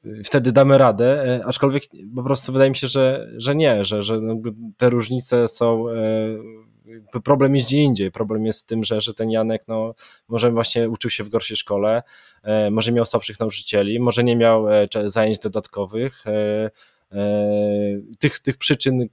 [0.03, 1.84] yy, wtedy damy radę, aczkolwiek
[2.15, 4.19] po prostu wydaje mi się, że, że nie, że, że
[4.77, 5.88] te różnice są.
[5.88, 6.70] Yy,
[7.23, 8.12] problem jest gdzie indziej.
[8.12, 9.93] Problem jest z tym, że, że ten Janek no,
[10.27, 12.04] może właśnie uczył się w gorszej szkole,
[12.43, 16.27] e, może miał słabszych nauczycieli, może nie miał e, zajęć dodatkowych.
[16.27, 16.69] E,
[18.19, 19.08] tych, tych przyczyn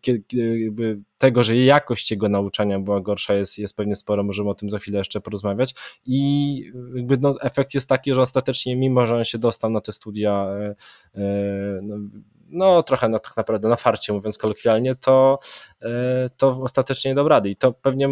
[1.19, 4.79] tego, że jakość jego nauczania była gorsza jest, jest pewnie sporo, możemy o tym za
[4.79, 5.75] chwilę jeszcze porozmawiać
[6.07, 9.93] i jakby no, efekt jest taki, że ostatecznie mimo, że on się dostał na te
[9.93, 10.47] studia
[11.83, 11.97] no,
[12.51, 15.39] no trochę na, tak naprawdę na farcie, mówiąc kolokwialnie, to,
[15.83, 17.49] e, to ostatecznie dał rady.
[17.49, 18.09] I to pewnie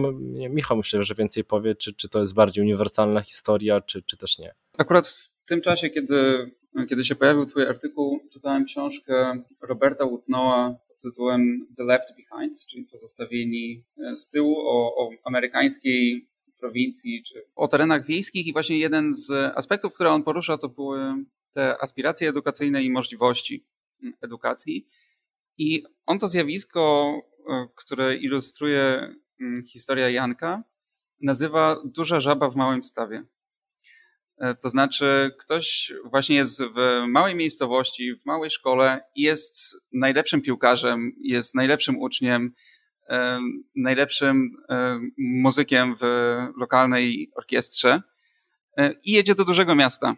[0.50, 4.38] Michał myślę, że więcej powie, czy, czy to jest bardziej uniwersalna historia, czy, czy też
[4.38, 4.54] nie.
[4.78, 6.50] Akurat w tym czasie, kiedy,
[6.88, 12.84] kiedy się pojawił twój artykuł, czytałem książkę Roberta Woodnowa pod tytułem The Left Behind, czyli
[12.84, 16.28] pozostawieni e, z tyłu o, o amerykańskiej
[16.60, 21.14] prowincji, czy o terenach wiejskich i właśnie jeden z aspektów, które on porusza, to były
[21.52, 23.64] te aspiracje edukacyjne i możliwości
[24.22, 24.88] edukacji.
[25.58, 27.14] I on to zjawisko,
[27.48, 30.62] e, które ilustruje mm, historia Janka,
[31.20, 33.22] nazywa duża żaba w małym stawie.
[34.38, 40.42] E, to znaczy, ktoś właśnie jest w małej miejscowości, w małej szkole i jest najlepszym
[40.42, 42.54] piłkarzem, jest najlepszym uczniem,
[43.08, 43.40] e,
[43.76, 44.50] najlepszym
[45.18, 46.04] muzykiem w
[46.56, 48.02] lokalnej orkiestrze
[49.04, 50.14] i jedzie do dużego miasta.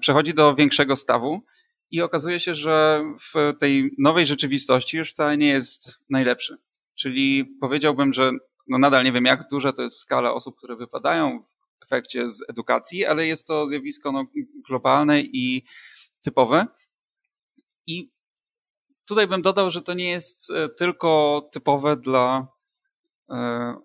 [0.00, 1.42] Przechodzi do większego stawu
[1.90, 6.56] i okazuje się, że w tej nowej rzeczywistości już wcale nie jest najlepszy.
[6.94, 8.30] Czyli powiedziałbym, że
[8.68, 11.44] no nadal nie wiem, jak duża to jest skala osób, które wypadają
[11.80, 14.24] w efekcie z edukacji, ale jest to zjawisko no,
[14.68, 15.64] globalne i
[16.22, 16.66] typowe.
[17.86, 18.10] I
[19.04, 22.48] tutaj bym dodał, że to nie jest e, tylko typowe dla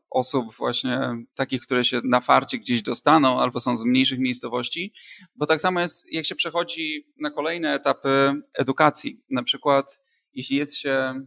[0.10, 1.00] osób właśnie
[1.36, 4.94] takich, które się na farcie gdzieś dostaną albo są z mniejszych miejscowości,
[5.36, 9.22] bo tak samo jest, jak się przechodzi na kolejne etapy edukacji.
[9.30, 10.00] Na przykład,
[10.34, 11.26] jeśli jest się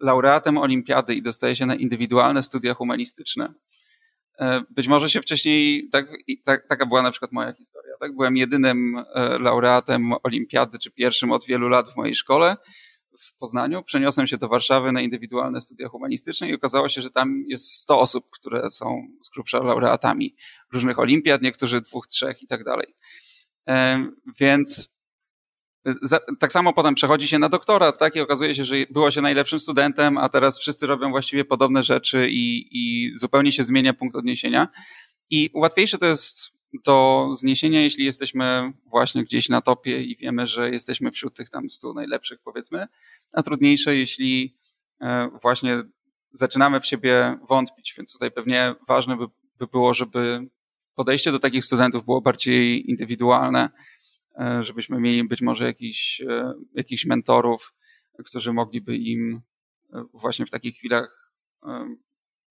[0.00, 3.54] laureatem olimpiady i dostaje się na indywidualne studia humanistyczne.
[4.70, 6.06] Być może się wcześniej, tak,
[6.44, 8.16] tak, taka była na przykład moja historia, tak?
[8.16, 9.04] Byłem jedynym
[9.40, 12.56] laureatem olimpiady, czy pierwszym od wielu lat w mojej szkole
[13.20, 13.82] w Poznaniu.
[13.82, 17.98] Przeniosłem się do Warszawy na indywidualne studia humanistyczne i okazało się, że tam jest 100
[17.98, 20.36] osób, które są z grubsza laureatami
[20.72, 22.94] różnych olimpiad, niektórzy dwóch, trzech i tak dalej.
[24.40, 24.90] Więc
[26.40, 28.16] tak samo potem przechodzi się na doktorat, tak?
[28.16, 32.28] I okazuje się, że było się najlepszym studentem, a teraz wszyscy robią właściwie podobne rzeczy
[32.30, 34.68] i, i zupełnie się zmienia punkt odniesienia.
[35.30, 40.70] I łatwiejsze to jest do zniesienia, jeśli jesteśmy właśnie gdzieś na topie i wiemy, że
[40.70, 42.86] jesteśmy wśród tych tam stu najlepszych, powiedzmy,
[43.32, 44.56] a trudniejsze, jeśli
[45.00, 45.82] e, właśnie
[46.32, 47.94] zaczynamy w siebie wątpić.
[47.96, 49.26] Więc tutaj pewnie ważne by,
[49.58, 50.48] by było, żeby
[50.94, 53.70] podejście do takich studentów było bardziej indywidualne,
[54.40, 57.74] e, żebyśmy mieli być może jakiś, e, jakichś mentorów,
[58.24, 59.40] którzy mogliby im
[60.12, 61.32] właśnie w takich chwilach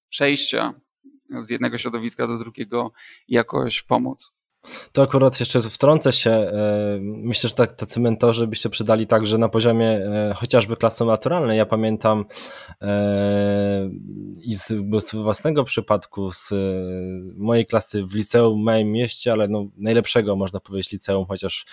[0.09, 0.73] przejścia
[1.41, 2.91] z jednego środowiska do drugiego
[3.27, 4.31] jakoś pomóc.
[4.91, 6.31] To akurat jeszcze wtrącę się.
[6.31, 11.05] E, myślę, że tak, tacy mentorzy by się przydali także na poziomie e, chociażby klasy
[11.05, 11.57] maturalnej.
[11.57, 12.25] Ja pamiętam
[12.81, 13.89] e,
[14.41, 14.67] i z,
[14.99, 16.49] z własnego przypadku, z
[17.37, 21.65] mojej klasy w liceum w małym mieście, ale no najlepszego można powiedzieć liceum, chociaż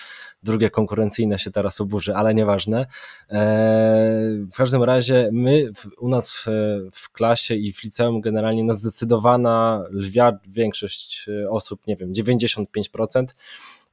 [0.42, 2.86] drugie konkurencyjne się teraz oburzy, ale nieważne.
[4.52, 5.70] W każdym razie my
[6.00, 6.44] u nas
[6.92, 13.24] w klasie i w liceum generalnie na zdecydowana lwia większość osób, nie wiem, 95 5%,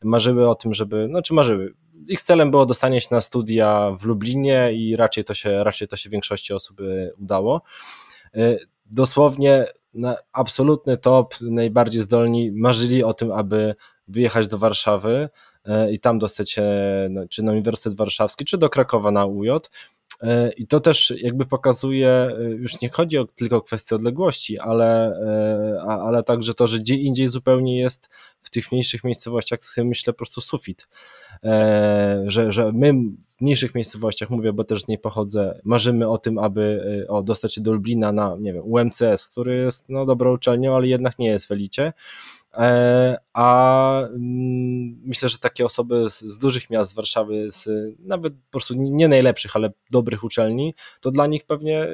[0.03, 1.73] marzyły o tym, żeby, no czy marzyły,
[2.07, 5.97] ich celem było dostanie się na studia w Lublinie i raczej to się, raczej to
[5.97, 6.81] się większości osób
[7.17, 7.61] udało.
[8.35, 13.75] E, dosłownie na absolutny top, najbardziej zdolni marzyli o tym, aby
[14.07, 15.29] wyjechać do Warszawy
[15.65, 16.63] e, i tam dostać się
[17.09, 19.49] no, czy na Uniwersytet Warszawski, czy do Krakowa na UJ.
[20.23, 25.15] E, I to też jakby pokazuje, już nie chodzi o, tylko o kwestię odległości, ale,
[25.87, 28.09] ale także to, że gdzie indziej zupełnie jest
[28.43, 30.87] w tych mniejszych miejscowościach myślę po prostu sufit,
[31.43, 32.93] e, że, że my
[33.37, 37.23] w mniejszych miejscowościach, mówię, bo też z niej pochodzę, marzymy o tym, aby e, o,
[37.23, 41.19] dostać się do Lublina na, nie wiem, UMCS, który jest no, dobrą uczelnią, ale jednak
[41.19, 41.93] nie jest w elicie, e,
[43.33, 48.73] a mm, myślę, że takie osoby z, z, dużych miast Warszawy, z nawet po prostu
[48.77, 51.87] nie najlepszych, ale dobrych uczelni, to dla nich pewnie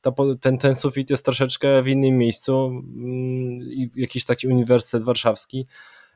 [0.00, 5.66] ta, ten, ten sufit jest troszeczkę w innym miejscu mm, i jakiś taki uniwersytet warszawski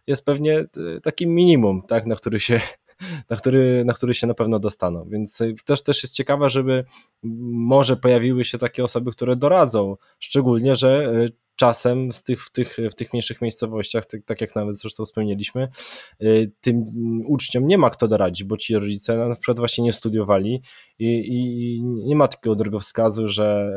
[0.07, 2.61] jest pewnie e, takim minimum, tak, na który się
[3.31, 5.09] na który, na który się na pewno dostaną.
[5.09, 6.85] Więc e, też, też jest ciekawe, żeby
[7.53, 12.77] może pojawiły się takie osoby, które doradzą, szczególnie, że e, czasem z tych, w, tych,
[12.91, 15.69] w tych mniejszych miejscowościach, tak, tak jak nawet zresztą wspomnieliśmy,
[16.61, 16.87] tym
[17.27, 20.63] uczniom nie ma kto doradzić, bo ci rodzice na przykład właśnie nie studiowali
[20.99, 23.73] i, i nie ma takiego drogowskazu, że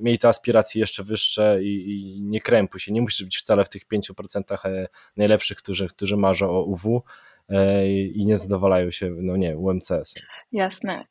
[0.00, 3.68] miej te aspiracje jeszcze wyższe i, i, nie krępuj się, nie musisz być wcale w
[3.68, 7.02] tych 5% e, najlepszych, którzy, którzy marzą o UW
[7.48, 10.14] e, i nie zadowalają się, no nie, UMCS.
[10.52, 11.04] Jasne.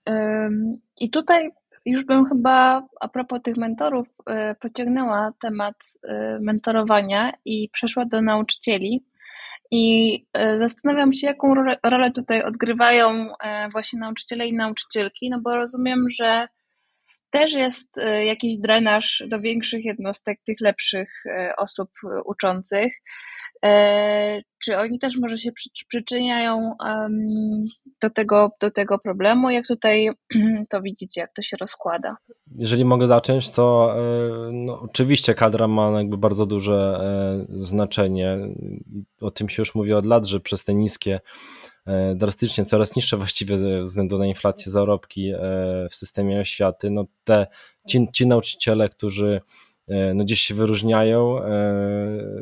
[0.98, 1.50] I tutaj
[1.86, 5.76] już bym chyba a propos tych mentorów e, pociągnęła temat
[6.42, 9.06] mentorowania i przeszła do nauczycieli.
[9.72, 10.26] I
[10.60, 13.28] zastanawiam się, jaką rolę tutaj odgrywają
[13.72, 16.48] właśnie nauczyciele i nauczycielki, no bo rozumiem, że
[17.30, 22.94] też jest e, jakiś drenaż do większych jednostek, tych lepszych e, osób e, uczących.
[24.64, 25.52] Czy oni też może się
[25.88, 26.74] przyczyniają
[28.02, 29.50] do tego, do tego problemu?
[29.50, 30.10] Jak tutaj
[30.70, 32.18] to widzicie, jak to się rozkłada?
[32.56, 33.96] Jeżeli mogę zacząć, to
[34.52, 37.00] no, oczywiście kadra ma jakby bardzo duże
[37.50, 38.38] znaczenie.
[39.22, 41.20] O tym się już mówi od lat, że przez te niskie
[42.16, 45.38] drastycznie coraz niższe właściwie ze względu na inflację zarobki e,
[45.92, 47.48] w systemie oświaty, no te,
[47.88, 49.42] ci, ci nauczyciele, którzy
[49.88, 51.42] e, no gdzieś się wyróżniają,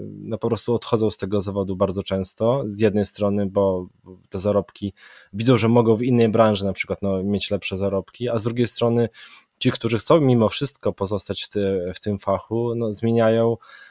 [0.04, 2.64] no po prostu odchodzą z tego zawodu bardzo często.
[2.66, 3.88] Z jednej strony, bo
[4.30, 4.94] te zarobki
[5.34, 8.68] widzą, że mogą w innej branży na przykład no, mieć lepsze zarobki, a z drugiej
[8.68, 9.10] strony
[9.60, 13.87] ci, którzy chcą mimo wszystko pozostać w, ty, w tym fachu, no, zmieniają E,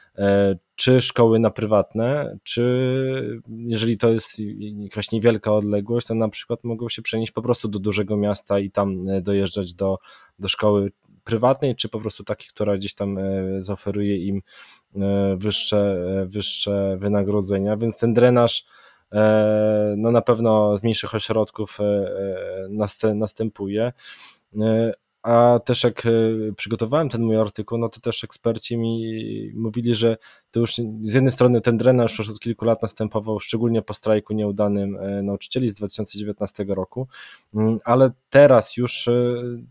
[0.75, 4.41] czy szkoły na prywatne, czy jeżeli to jest
[4.77, 8.71] jakaś niewielka odległość, to na przykład mogą się przenieść po prostu do dużego miasta i
[8.71, 9.97] tam e, dojeżdżać do,
[10.39, 10.91] do szkoły
[11.23, 13.21] prywatnej, czy po prostu takiej, która gdzieś tam e,
[13.61, 14.41] zaoferuje im
[15.37, 15.97] wyższe,
[16.27, 18.65] wyższe wynagrodzenia, więc ten drenaż
[19.97, 21.77] no na pewno z mniejszych ośrodków
[23.15, 23.93] następuje
[25.27, 26.09] a też jak e,
[26.57, 30.17] przygotowałem ten mój artykuł, no to też eksperci mi mówili, że
[30.51, 34.33] to już z jednej strony ten drenaż już od kilku lat następował, szczególnie po strajku
[34.33, 37.07] nieudanym e, nauczycieli z 2019 roku,
[37.53, 39.09] mm, ale teraz już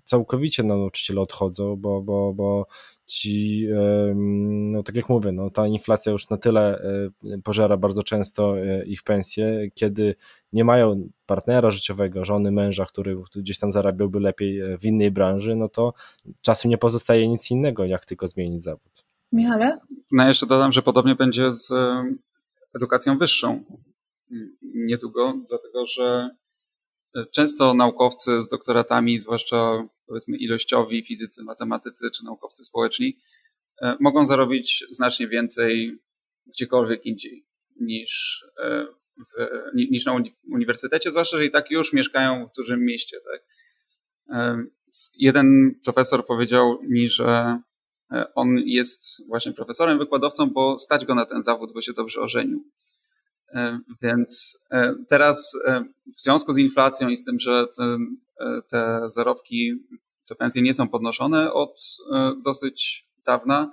[0.04, 2.66] całkowicie nauczyciele odchodzą, bo, bo, bo
[3.06, 3.68] ci,
[4.14, 6.82] no tak jak mówię, no ta inflacja już na tyle
[7.24, 10.14] e, pożera bardzo często e, ich pensje, kiedy
[10.52, 15.56] nie mają partnera życiowego, żony, męża, który gdzieś tam zarabiałby lepiej e, w innej branży,
[15.56, 15.92] no to
[16.40, 19.04] czasem nie pozostaje nic innego, jak tylko zmienić zawód.
[19.32, 19.78] Michale?
[20.12, 21.72] No jeszcze dodam, że podobnie będzie z
[22.76, 23.64] edukacją wyższą
[24.62, 26.30] niedługo, dlatego że
[27.30, 33.18] Często naukowcy z doktoratami, zwłaszcza powiedzmy ilościowi, fizycy, matematycy czy naukowcy społeczni,
[33.82, 35.98] e, mogą zarobić znacznie więcej
[36.46, 37.46] gdziekolwiek indziej
[37.80, 38.86] niż, e,
[39.18, 43.16] w, niż na uniwersytecie, zwłaszcza, że i tak już mieszkają w dużym mieście.
[43.32, 43.42] Tak?
[44.30, 44.64] E,
[45.14, 47.60] jeden profesor powiedział mi, że
[48.34, 52.64] on jest właśnie profesorem, wykładowcą, bo stać go na ten zawód, bo się dobrze ożenił.
[53.54, 55.84] E, więc e, teraz e,
[56.16, 57.98] w związku z inflacją i z tym, że te,
[58.68, 59.72] te zarobki,
[60.28, 61.80] te pensje nie są podnoszone od
[62.44, 63.70] dosyć dawna,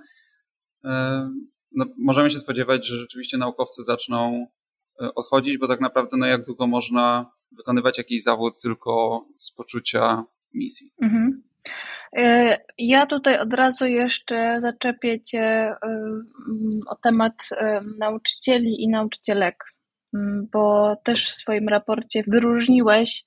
[1.72, 4.48] no, możemy się spodziewać, że rzeczywiście naukowcy zaczną
[5.16, 10.94] odchodzić, bo tak naprawdę no jak długo można wykonywać jakiś zawód tylko z poczucia misji.
[11.02, 11.44] Mhm.
[12.78, 15.76] Ja tutaj od razu jeszcze zaczepię Cię
[16.88, 17.34] o temat
[18.00, 19.56] nauczycieli i nauczycielek,
[20.52, 23.24] bo też w swoim raporcie wyróżniłeś,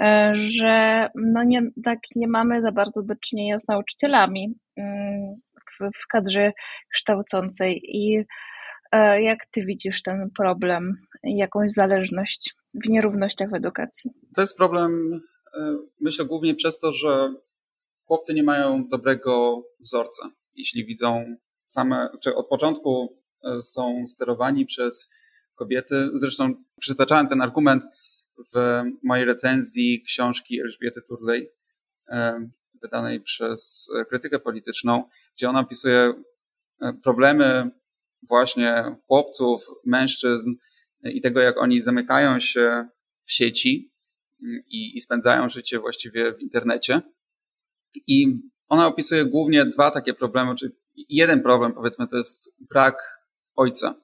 [0.00, 4.54] e, że no nie, tak nie mamy za bardzo do czynienia z nauczycielami
[5.70, 6.52] w, w kadrze
[6.94, 7.80] kształcącej.
[7.84, 8.24] I
[8.92, 14.10] e, jak Ty widzisz ten problem, jakąś zależność w nierównościach w edukacji?
[14.34, 15.20] To jest problem,
[15.58, 17.34] e, myślę, głównie przez to, że
[18.06, 20.30] chłopcy nie mają dobrego wzorca.
[20.54, 23.22] Jeśli widzą same, czy od początku
[23.62, 25.10] są sterowani przez
[25.54, 26.08] kobiety.
[26.12, 27.84] Zresztą przytaczałem ten argument
[28.54, 31.50] w mojej recenzji książki Elżbiety Turley,
[32.82, 35.04] wydanej przez krytykę polityczną,
[35.36, 36.12] gdzie ona opisuje
[36.82, 37.70] e, problemy
[38.28, 40.54] właśnie chłopców, mężczyzn
[41.04, 42.88] i tego, jak oni zamykają się
[43.22, 43.92] w sieci
[44.42, 47.00] mm, i, i spędzają życie właściwie w internecie.
[48.06, 48.38] I
[48.68, 50.72] ona opisuje głównie dwa takie problemy, czyli
[51.08, 53.20] jeden problem, powiedzmy, to jest brak
[53.56, 53.94] ojca.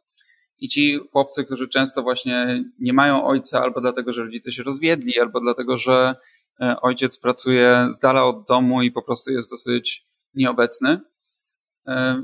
[0.59, 5.21] I ci chłopcy, którzy często właśnie nie mają ojca, albo dlatego, że rodzice się rozwiedli,
[5.21, 6.15] albo dlatego, że
[6.61, 11.01] e, ojciec pracuje z dala od domu i po prostu jest dosyć nieobecny,
[11.87, 12.23] e,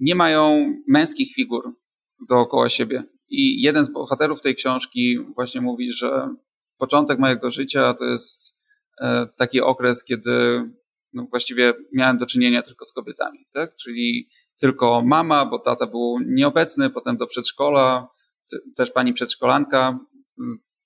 [0.00, 1.74] nie mają męskich figur
[2.28, 3.04] dookoła siebie.
[3.28, 6.34] I jeden z bohaterów tej książki właśnie mówi, że
[6.78, 8.61] początek mojego życia to jest
[9.36, 10.62] taki okres, kiedy
[11.12, 13.76] no właściwie miałem do czynienia tylko z kobietami, tak?
[13.76, 14.28] Czyli
[14.60, 18.08] tylko mama, bo tata był nieobecny, potem do przedszkola,
[18.76, 19.98] też pani przedszkolanka.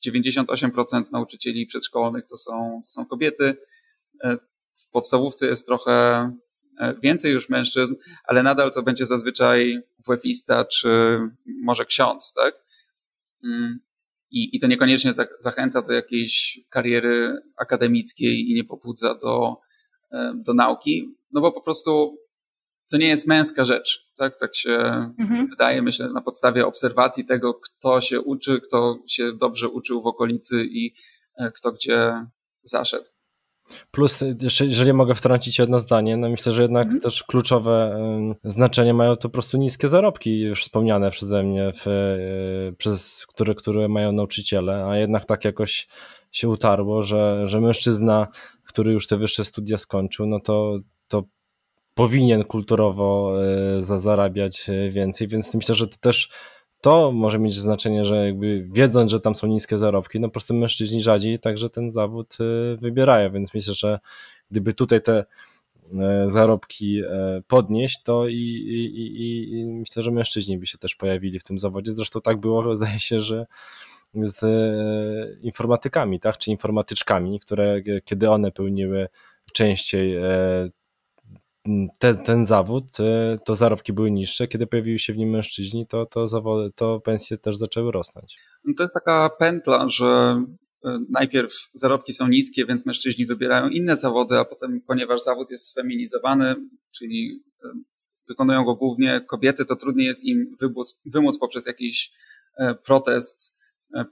[0.06, 3.56] 98% nauczycieli przedszkolnych to są, to są kobiety.
[4.24, 4.36] E,
[4.72, 5.92] w podstawówce jest trochę
[6.80, 7.94] e, więcej już mężczyzn,
[8.24, 9.78] ale nadal to będzie zazwyczaj
[10.08, 11.20] WF-ista czy
[11.62, 12.54] może ksiądz, tak?
[14.36, 19.56] I, I to niekoniecznie zachęca do jakiejś kariery akademickiej i nie pobudza do,
[20.12, 22.18] e, do nauki, no bo po prostu
[22.90, 24.12] to nie jest męska rzecz.
[24.16, 24.76] Tak, tak się
[25.18, 25.48] mhm.
[25.50, 30.64] wydaje, myślę, na podstawie obserwacji tego, kto się uczy, kto się dobrze uczył w okolicy
[30.64, 30.94] i
[31.38, 32.26] e, kto gdzie
[32.62, 33.15] zaszedł.
[33.90, 37.02] Plus, jeszcze, jeżeli mogę wtrącić jedno zdanie, no myślę, że jednak mhm.
[37.02, 37.98] też kluczowe
[38.44, 43.54] znaczenie mają to po prostu niskie zarobki, już wspomniane przeze mnie, w, e, przez które,
[43.54, 45.88] które mają nauczyciele, a jednak tak jakoś
[46.32, 48.28] się utarło, że, że mężczyzna,
[48.64, 51.22] który już te wyższe studia skończył, no to, to
[51.94, 53.32] powinien kulturowo
[53.78, 56.30] e, zarabiać e, więcej, więc myślę, że to też
[56.86, 60.54] to może mieć znaczenie, że jakby wiedząc, że tam są niskie zarobki, no po prostu
[60.54, 63.98] mężczyźni rzadziej także ten zawód e, wybierają, więc myślę, że
[64.50, 65.24] gdyby tutaj te
[66.26, 67.02] zarobki
[67.46, 71.58] podnieść, to i, i, i, i myślę, że mężczyźni by się też pojawili w tym
[71.58, 71.92] zawodzie.
[71.92, 73.46] Zresztą tak było, zdaje się, że
[74.14, 74.44] z
[75.42, 79.08] informatykami, tak, czy informatyczkami, które kiedy one pełniły
[79.52, 80.16] częściej
[81.98, 84.48] ten, ten zawód, e, to zarobki były niższe.
[84.48, 88.38] Kiedy pojawiły się w nim mężczyźni, to, to, zawody, to pensje też zaczęły rosnąć.
[88.64, 90.06] No to jest taka pętla, że
[90.84, 95.66] e, najpierw zarobki są niskie, więc mężczyźni wybierają inne zawody, a potem, ponieważ zawód jest
[95.66, 96.54] sfeminizowany,
[96.94, 97.68] czyli e,
[98.28, 102.12] wykonują go głównie kobiety, to trudniej jest im wymóc, wymóc poprzez jakiś
[102.84, 103.56] protest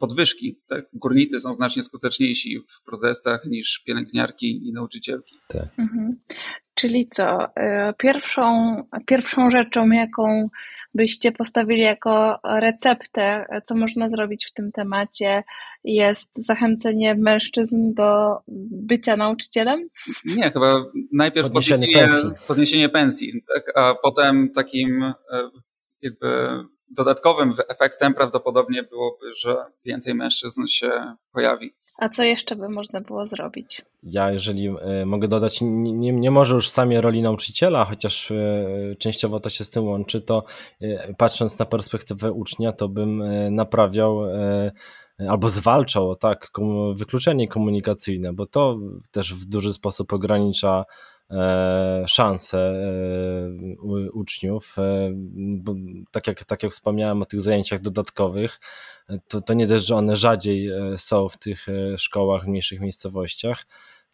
[0.01, 0.61] podwyżki.
[0.67, 0.85] Tak?
[0.93, 5.37] Górnicy są znacznie skuteczniejsi w protestach niż pielęgniarki i nauczycielki.
[5.49, 5.69] Tak.
[5.79, 6.21] Mhm.
[6.75, 7.57] Czyli co?
[7.57, 10.49] E, pierwszą, pierwszą rzeczą, jaką
[10.95, 15.45] byście postawili jako receptę, co można zrobić w tym temacie,
[15.85, 18.39] jest zachęcenie mężczyzn do
[18.70, 19.89] bycia nauczycielem?
[20.25, 23.72] Nie, chyba najpierw podniesienie, podniesienie pensji, podniesienie pensji tak?
[23.77, 25.14] a potem takim e,
[26.03, 26.27] jakby
[26.91, 30.91] dodatkowym efektem prawdopodobnie byłoby, że więcej mężczyzn się
[31.33, 31.75] pojawi.
[31.99, 33.82] A co jeszcze by można było zrobić?
[34.03, 38.36] Ja, jeżeli e, mogę dodać, nie, nie może już sami roli nauczyciela, chociaż e,
[38.99, 40.45] częściowo to się z tym łączy, to
[40.80, 43.22] e, patrząc na perspektywę ucznia, to bym
[43.55, 44.20] naprawiał
[45.28, 46.51] albo zwalczał tak
[46.95, 48.78] wykluczenie komunikacyjne, bo to
[49.11, 50.84] też w duży sposób ogranicza
[52.07, 54.79] szanse e, uczniów.
[54.79, 55.75] E, bo
[56.11, 58.61] tak, jak, tak jak wspomniałem o tych zajęciach dodatkowych,
[59.29, 61.66] to, to nie dość, że one rzadziej są w tych
[61.97, 63.66] szkołach w mniejszych miejscowościach,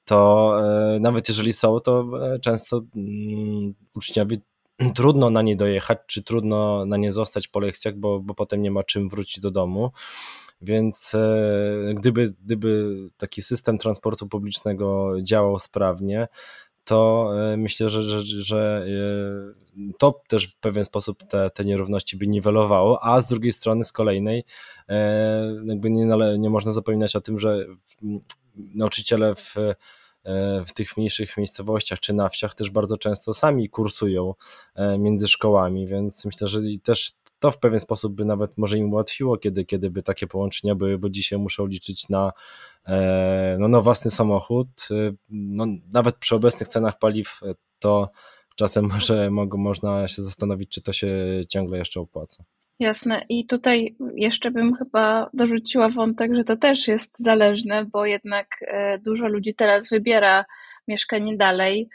[0.05, 0.53] to
[1.01, 2.11] nawet jeżeli są, to
[2.43, 4.39] często mm, uczniowi
[4.95, 8.71] trudno na nie dojechać, czy trudno na nie zostać po lekcjach, bo, bo potem nie
[8.71, 9.91] ma czym wrócić do domu.
[10.63, 11.13] Więc
[11.95, 16.29] gdyby, gdyby taki system transportu publicznego działał sprawnie,
[16.85, 18.87] to e, myślę, że, że, że
[19.79, 23.85] e, to też w pewien sposób te, te nierówności by niwelowało, a z drugiej strony,
[23.85, 24.45] z kolejnej,
[24.89, 26.07] e, jakby nie,
[26.39, 27.67] nie można zapominać o tym, że
[28.57, 29.55] nauczyciele w,
[30.67, 34.35] w tych mniejszych miejscowościach czy na wsiach też bardzo często sami kursują
[34.99, 39.39] między szkołami, więc myślę, że też to w pewien sposób by nawet może im ułatwiło,
[39.39, 42.33] kiedy, kiedy by takie połączenia były, bo dzisiaj muszą liczyć na
[42.89, 48.11] E, no, no własny samochód, e, no, nawet przy obecnych cenach paliw e, to
[48.57, 51.09] czasem może mogą, można się zastanowić, czy to się
[51.49, 52.45] ciągle jeszcze opłaca.
[52.79, 53.25] Jasne.
[53.29, 58.47] I tutaj jeszcze bym chyba dorzuciła wątek, że to też jest zależne, bo jednak
[59.05, 60.45] dużo ludzi teraz wybiera
[60.89, 61.89] mieszkanie dalej,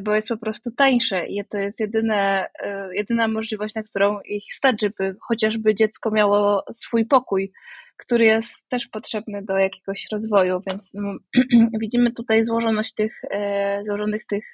[0.00, 2.46] bo jest po prostu tańsze i to jest jedyne,
[2.92, 7.52] jedyna możliwość, na którą ich stać, żeby chociażby dziecko miało swój pokój
[7.98, 11.14] który jest też potrzebny do jakiegoś rozwoju, więc no,
[11.80, 14.44] widzimy tutaj złożoność tych, e, złożonych tych,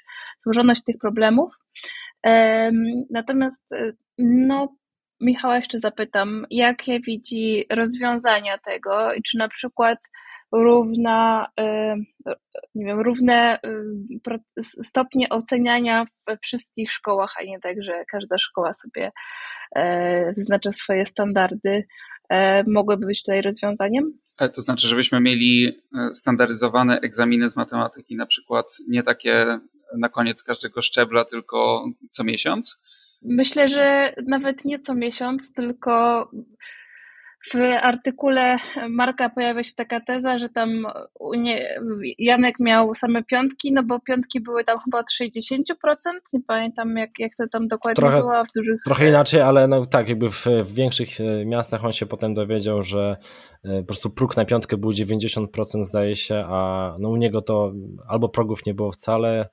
[0.44, 1.52] złożoność tych problemów.
[3.10, 4.76] Natomiast e, no,
[5.20, 9.98] Michała jeszcze zapytam, jakie widzi rozwiązania tego i czy na przykład
[10.54, 11.96] równa, e,
[12.74, 13.58] nie wiem, równe
[14.60, 19.12] stopnie oceniania we wszystkich szkołach, a nie tak, że każda szkoła sobie
[20.36, 21.84] wyznacza swoje standardy,
[22.66, 24.18] mogłyby być tutaj rozwiązaniem?
[24.38, 29.58] E, to znaczy, żebyśmy mieli e, standaryzowane egzaminy z matematyki, na przykład nie takie
[29.98, 32.80] na koniec każdego szczebla, tylko co miesiąc?
[33.22, 36.30] Myślę, że nawet nie co miesiąc, tylko
[37.52, 38.56] w artykule
[38.88, 40.86] Marka pojawia się taka teza, że tam
[41.36, 41.68] nie,
[42.18, 45.62] Janek miał same piątki, no bo piątki były tam chyba od 60%,
[46.32, 48.80] nie pamiętam jak, jak to tam dokładnie trochę, było w dużych...
[48.84, 52.82] Trochę inaczej, ale no tak, jakby w, w większych e, miastach on się potem dowiedział,
[52.82, 53.16] że
[53.64, 57.72] e, po prostu próg na piątkę był 90% zdaje się, a no u niego to
[58.08, 59.48] albo progów nie było wcale,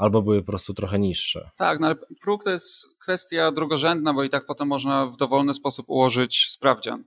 [0.00, 1.50] albo były po prostu trochę niższe.
[1.56, 5.54] Tak, no ale próg to jest kwestia drugorzędna, bo i tak potem można w dowolny
[5.54, 7.04] sposób ułożyć sprawdzian.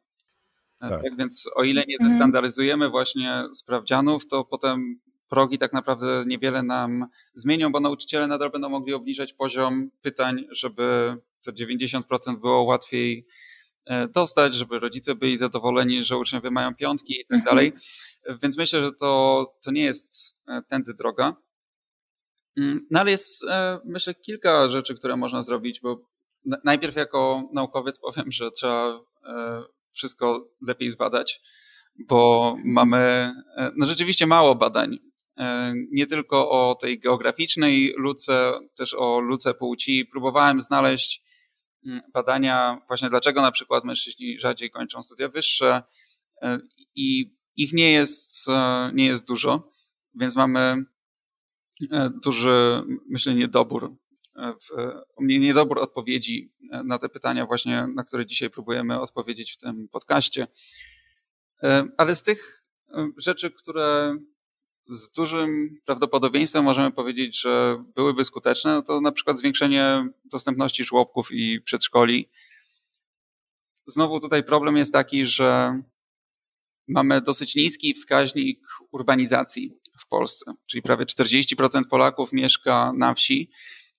[0.80, 1.04] Tak.
[1.04, 2.12] tak więc o ile nie mhm.
[2.12, 8.70] zestandaryzujemy właśnie sprawdzianów, to potem progi tak naprawdę niewiele nam zmienią, bo nauczyciele nadal będą
[8.70, 12.02] mogli obniżać poziom pytań, żeby te 90%
[12.42, 13.26] było łatwiej
[13.86, 17.44] e, dostać, żeby rodzice byli zadowoleni, że uczniowie mają piątki i tak mhm.
[17.56, 17.72] dalej.
[18.44, 21.36] Więc myślę, że to, to nie jest e, tędy droga.
[22.58, 26.10] Mm, no ale jest, e, myślę, kilka rzeczy, które można zrobić, bo
[26.64, 31.42] najpierw jako naukowiec powiem, że trzeba e, wszystko lepiej zbadać,
[32.08, 35.00] bo mamy e, no rzeczywiście mało badań.
[35.92, 40.06] Nie tylko o tej geograficznej luce, też o luce płci.
[40.06, 41.24] Próbowałem znaleźć
[41.86, 45.84] mm, badania właśnie dlaczego na przykład mężczyźni rzadziej kończą studia wyższe
[46.96, 48.48] i ich nie jest,
[48.94, 49.72] nie jest dużo,
[50.16, 50.86] więc mamy
[52.24, 53.96] duży, myślę, niedobór,
[54.38, 54.54] e,
[55.20, 60.48] niedobór odpowiedzi e, na te pytania właśnie, na które dzisiaj próbujemy odpowiedzieć w tym podcaście.
[61.98, 62.64] Ale z tych
[63.18, 64.18] rzeczy, które
[64.88, 71.32] z dużym prawdopodobieństwem możemy powiedzieć, że byłyby skuteczne, no to na przykład zwiększenie dostępności żłobków
[71.32, 72.30] i przedszkoli.
[73.88, 75.82] Znowu tutaj problem jest taki, że
[76.88, 78.60] mamy dosyć niski wskaźnik
[78.92, 83.52] urbanizacji w Polsce, czyli prawie 40% Polaków mieszka na wsi,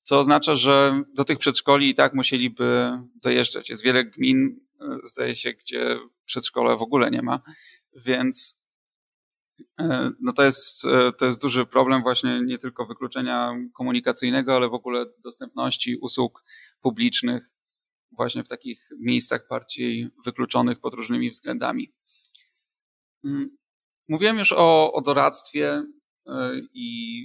[0.03, 2.91] co oznacza, że do tych przedszkoli i tak musieliby
[3.23, 3.71] dojeżdżać.
[3.71, 4.61] Jest wiele gmin,
[5.05, 7.41] zdaje się, gdzie przedszkole w ogóle nie ma,
[7.97, 8.59] więc
[10.21, 10.83] no to jest,
[11.19, 16.45] to jest duży problem właśnie nie tylko wykluczenia komunikacyjnego, ale w ogóle dostępności usług
[16.81, 17.51] publicznych
[18.13, 21.93] właśnie w takich miejscach bardziej wykluczonych pod różnymi względami.
[24.09, 25.83] Mówiłem już o, o doradztwie
[26.75, 27.25] i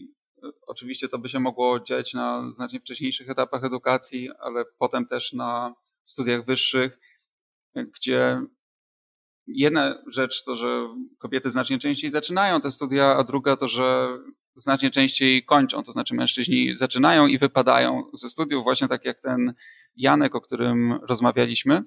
[0.67, 5.75] Oczywiście to by się mogło dziać na znacznie wcześniejszych etapach edukacji, ale potem też na
[6.05, 6.99] studiach wyższych,
[7.75, 8.41] gdzie
[9.47, 14.17] jedna rzecz to, że kobiety znacznie częściej zaczynają te studia, a druga to, że
[14.55, 19.53] znacznie częściej kończą, to znaczy mężczyźni zaczynają i wypadają ze studiów, właśnie tak jak ten
[19.95, 21.83] Janek, o którym rozmawialiśmy.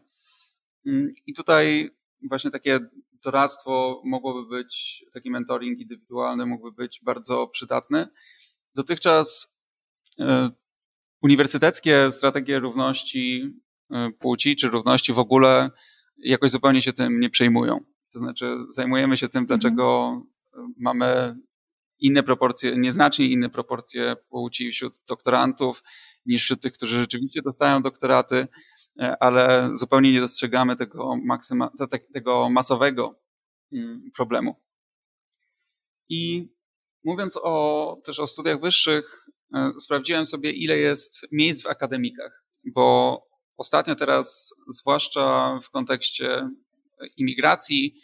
[1.27, 1.91] I tutaj
[2.29, 2.79] właśnie takie
[3.25, 8.07] doradztwo mogłoby być, taki mentoring indywidualny mógłby być bardzo przydatny.
[8.75, 9.55] Dotychczas
[10.21, 10.51] e,
[11.23, 13.53] uniwersyteckie strategie równości
[13.91, 15.71] e, płci, czy równości w ogóle
[16.17, 17.81] jakoś zupełnie się tym nie przejmują.
[18.13, 19.61] To znaczy zajmujemy się tym, mhm.
[19.61, 20.17] dlaczego
[20.77, 21.37] mamy
[21.99, 25.83] inne proporcje, nieznacznie inne proporcje płci wśród doktorantów
[26.27, 28.47] niż wśród tych, którzy rzeczywiście dostają doktoraty,
[29.21, 31.71] ale zupełnie nie dostrzegamy tego, maksyma,
[32.13, 33.21] tego masowego
[33.73, 34.63] mm, problemu.
[36.09, 36.53] I
[37.05, 43.19] Mówiąc o, też o studiach wyższych, e, sprawdziłem sobie, ile jest miejsc w akademikach, bo
[43.57, 46.49] ostatnio teraz, zwłaszcza w kontekście
[47.17, 48.01] imigracji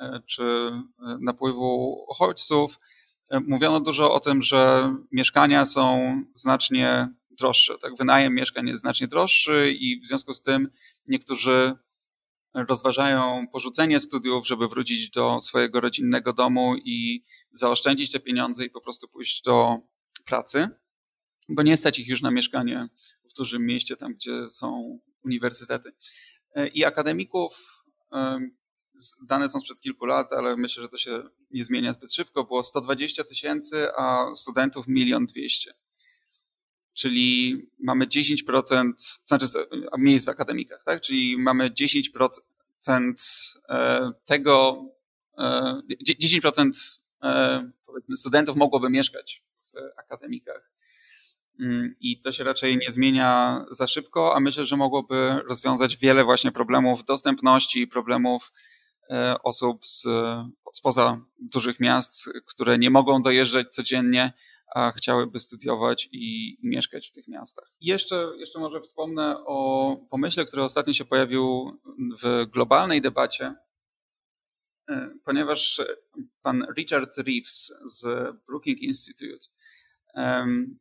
[0.00, 0.82] e, czy e,
[1.20, 2.80] napływu uchodźców,
[3.46, 7.78] mówiono dużo o tym, że mieszkania są znacznie droższe.
[7.78, 10.68] Tak, wynajem mieszkań jest znacznie droższy i w związku z tym
[11.06, 11.72] niektórzy
[12.54, 18.80] rozważają porzucenie studiów, żeby wrócić do swojego rodzinnego domu i zaoszczędzić te pieniądze i po
[18.80, 19.78] prostu pójść do
[20.24, 20.68] pracy,
[21.48, 22.88] bo nie stać ich już na mieszkanie
[23.24, 25.92] w dużym mieście, tam gdzie są uniwersytety.
[26.54, 27.84] E, I akademików,
[29.22, 32.62] dane są sprzed kilku lat, ale myślę, że to się nie zmienia zbyt szybko, było
[32.62, 35.74] 120 tysięcy, a studentów milion dwieście
[36.94, 38.92] czyli mamy 10%,
[39.24, 39.46] znaczy
[39.98, 41.00] miejsc w akademikach, tak?
[41.00, 43.12] Czyli mamy 10%
[43.68, 44.84] e, tego,
[45.38, 46.70] 10%
[47.22, 50.70] e, e, powiedzmy studentów mogłoby mieszkać w akademikach.
[51.60, 56.24] Mm, I to się raczej nie zmienia za szybko, a myślę, że mogłoby rozwiązać wiele
[56.24, 58.52] właśnie problemów dostępności, problemów
[59.42, 60.06] osób z,
[60.72, 64.32] spoza dużych miast, które nie mogą dojeżdżać codziennie,
[64.74, 67.70] a chciałyby studiować i, mieszkać w tych miastach.
[67.80, 71.78] Jeszcze, jeszcze może wspomnę o pomyśle, który ostatnio się pojawił
[72.22, 73.54] w globalnej debacie,
[74.90, 75.80] e, ponieważ
[76.42, 78.04] pan Richard Reeves z
[78.46, 79.46] Brookings Institute
[80.14, 80.78] um,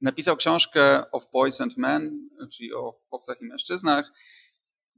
[0.00, 4.12] napisał książkę Of Boys and Men, czyli o chłopcach i mężczyznach,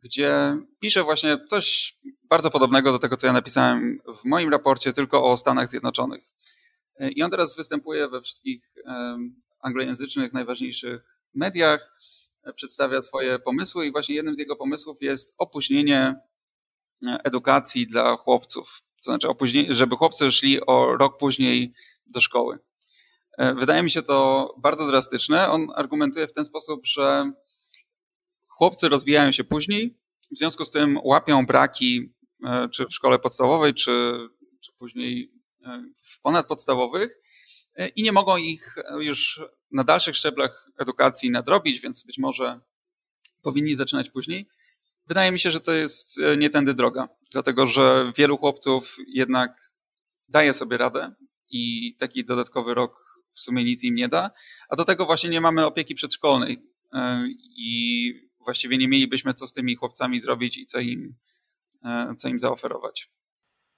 [0.02, 5.30] gdzie pisze właśnie coś bardzo podobnego do tego, co ja napisałem w moim raporcie, tylko
[5.30, 6.30] o Stanach Zjednoczonych.
[7.00, 8.74] I on teraz występuje we wszystkich
[9.60, 11.94] anglojęzycznych, najważniejszych mediach,
[12.52, 16.14] przedstawia swoje pomysły i właśnie jednym z jego pomysłów jest opóźnienie
[17.06, 18.82] e, edukacji dla chłopców.
[19.04, 19.28] To znaczy,
[19.68, 21.72] żeby chłopcy szli o rok później
[22.06, 22.58] do szkoły.
[23.38, 25.48] E, wydaje mi się to bardzo drastyczne.
[25.48, 27.32] On argumentuje w ten sposób, że
[28.46, 29.98] chłopcy rozwijają się później,
[30.30, 32.12] w związku z tym łapią braki,
[32.46, 34.18] e, czy w szkole podstawowej, czy,
[34.60, 35.32] czy później
[36.22, 37.20] ponadpodstawowych
[37.74, 39.40] e, i nie mogą ich już
[39.70, 42.60] na dalszych szczeblach edukacji nadrobić, więc być może
[43.42, 44.48] powinni zaczynać później.
[45.06, 49.72] Wydaje mi się, że to jest e, nie tędy droga, dlatego że wielu chłopców jednak
[50.28, 51.14] daje sobie radę
[51.48, 54.30] i taki dodatkowy rok w sumie nic im nie da,
[54.68, 56.62] a do tego właśnie nie mamy opieki przedszkolnej
[56.92, 57.24] e,
[57.56, 61.14] i właściwie nie mielibyśmy co z tymi chłopcami zrobić i co im,
[62.16, 63.10] co im zaoferować.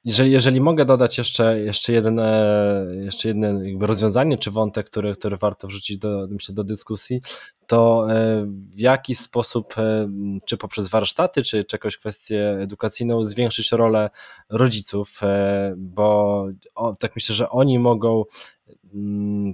[0.07, 3.49] Jeżeli, jeżeli mogę dodać jeszcze, jeszcze, jeden, e, jeszcze jedno
[3.81, 7.21] rozwiązanie czy wątek, który, który warto wrzucić do, myślę, do dyskusji,
[7.67, 10.09] to e, w jaki sposób, e,
[10.45, 14.11] czy poprzez warsztaty, czy, czy jakąś kwestię edukacyjną, zwiększyć rolę
[14.49, 15.21] rodziców,
[15.77, 16.47] bo
[16.99, 18.25] tak myślę, że oni mogą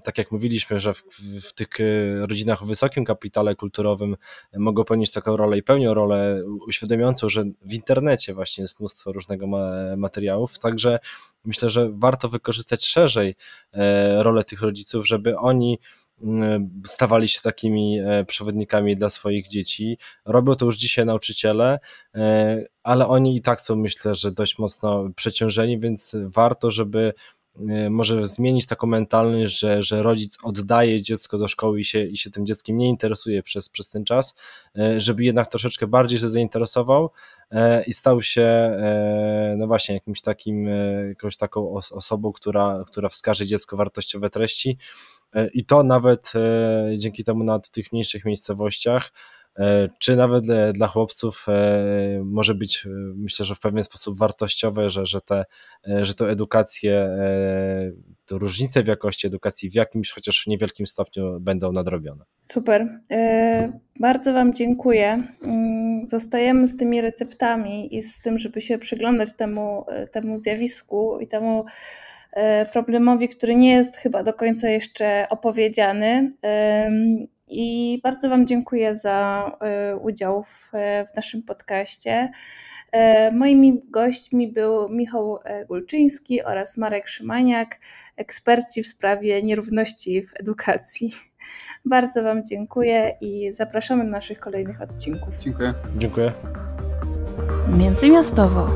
[0.05, 1.03] tak jak mówiliśmy, że w,
[1.43, 4.17] w, tych e, rodzinach o wysokim kapitale kulturowym
[4.57, 9.47] mogą pełnić taką rolę i pełnią rolę uświadamiającą, że w internecie właśnie jest mnóstwo różnego
[9.97, 10.99] materiałów, także
[11.45, 13.35] myślę, że warto wykorzystać szerzej
[13.73, 15.79] e, rolę tych rodziców, żeby oni
[16.23, 19.99] mm, stawali się takimi e, przewodnikami dla swoich dzieci.
[20.25, 21.79] Robią to już dzisiaj nauczyciele,
[22.83, 27.15] ale oni i tak są myślę, że dość mocno przeciążeni, więc warto, żeby
[27.91, 32.31] może zmienić taką mentalność, że, że rodzic oddaje dziecko do szkoły i się, i się
[32.31, 34.37] tym dzieckiem nie interesuje przez, przez ten czas,
[34.97, 37.11] żeby jednak troszeczkę bardziej się zainteresował
[37.87, 38.79] i stał się
[39.57, 40.67] no właśnie jakimś takim,
[41.09, 44.79] jakąś taką osobą, która, która wskaże dziecko wartościowe treści.
[45.55, 46.33] I to nawet
[46.97, 49.13] dzięki temu na tych mniejszych miejscowościach
[49.99, 55.07] czy nawet dla chłopców e, może być, e, myślę, że w pewien sposób wartościowe, że,
[55.07, 55.45] że, te,
[56.03, 57.09] że tę edukację,
[58.27, 62.25] to różnice w jakości edukacji w jakimś chociaż niewielkim stopniu będą nadrobione.
[62.43, 63.01] Super.
[64.01, 65.23] Bardzo Wam dziękuję.
[65.45, 71.29] Mm, zostajemy z tymi receptami i z tym, żeby się przyglądać temu, temu zjawisku i
[71.29, 71.65] temu
[72.73, 76.33] problemowi, który nie jest chyba do końca jeszcze opowiedziany.
[77.53, 80.71] I bardzo Wam dziękuję za e, udział w,
[81.13, 82.31] w naszym podcaście.
[82.93, 87.79] E, moimi gośćmi był Michał e, Gulczyński oraz Marek Szymaniak,
[88.17, 91.13] eksperci w sprawie nierówności w edukacji.
[91.85, 95.39] Bardzo Wam dziękuję i zapraszamy do naszych kolejnych odcinków.
[95.39, 95.75] Dziękuję.
[95.97, 96.33] Dziękuję.
[97.79, 98.69] Międzymiastowo.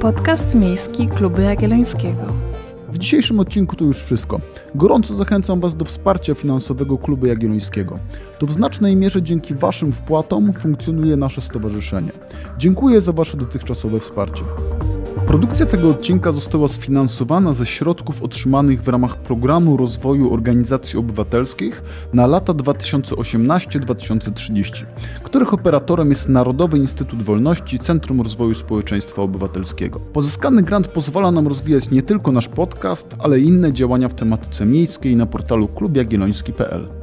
[0.00, 2.49] Podcast miejski Kluby Jagiellońskiego.
[2.92, 4.40] W dzisiejszym odcinku to już wszystko.
[4.74, 7.98] Gorąco zachęcam Was do wsparcia finansowego Klubu Jagiellońskiego.
[8.38, 12.10] To w znacznej mierze dzięki Waszym wpłatom funkcjonuje nasze stowarzyszenie.
[12.58, 14.42] Dziękuję za Wasze dotychczasowe wsparcie.
[15.30, 22.26] Produkcja tego odcinka została sfinansowana ze środków otrzymanych w ramach Programu Rozwoju Organizacji Obywatelskich na
[22.26, 24.84] lata 2018-2030,
[25.22, 30.00] których operatorem jest Narodowy Instytut Wolności Centrum Rozwoju Społeczeństwa Obywatelskiego.
[30.00, 35.16] Pozyskany grant pozwala nam rozwijać nie tylko nasz podcast, ale inne działania w tematyce miejskiej
[35.16, 36.99] na portalu klubjagielloński.pl.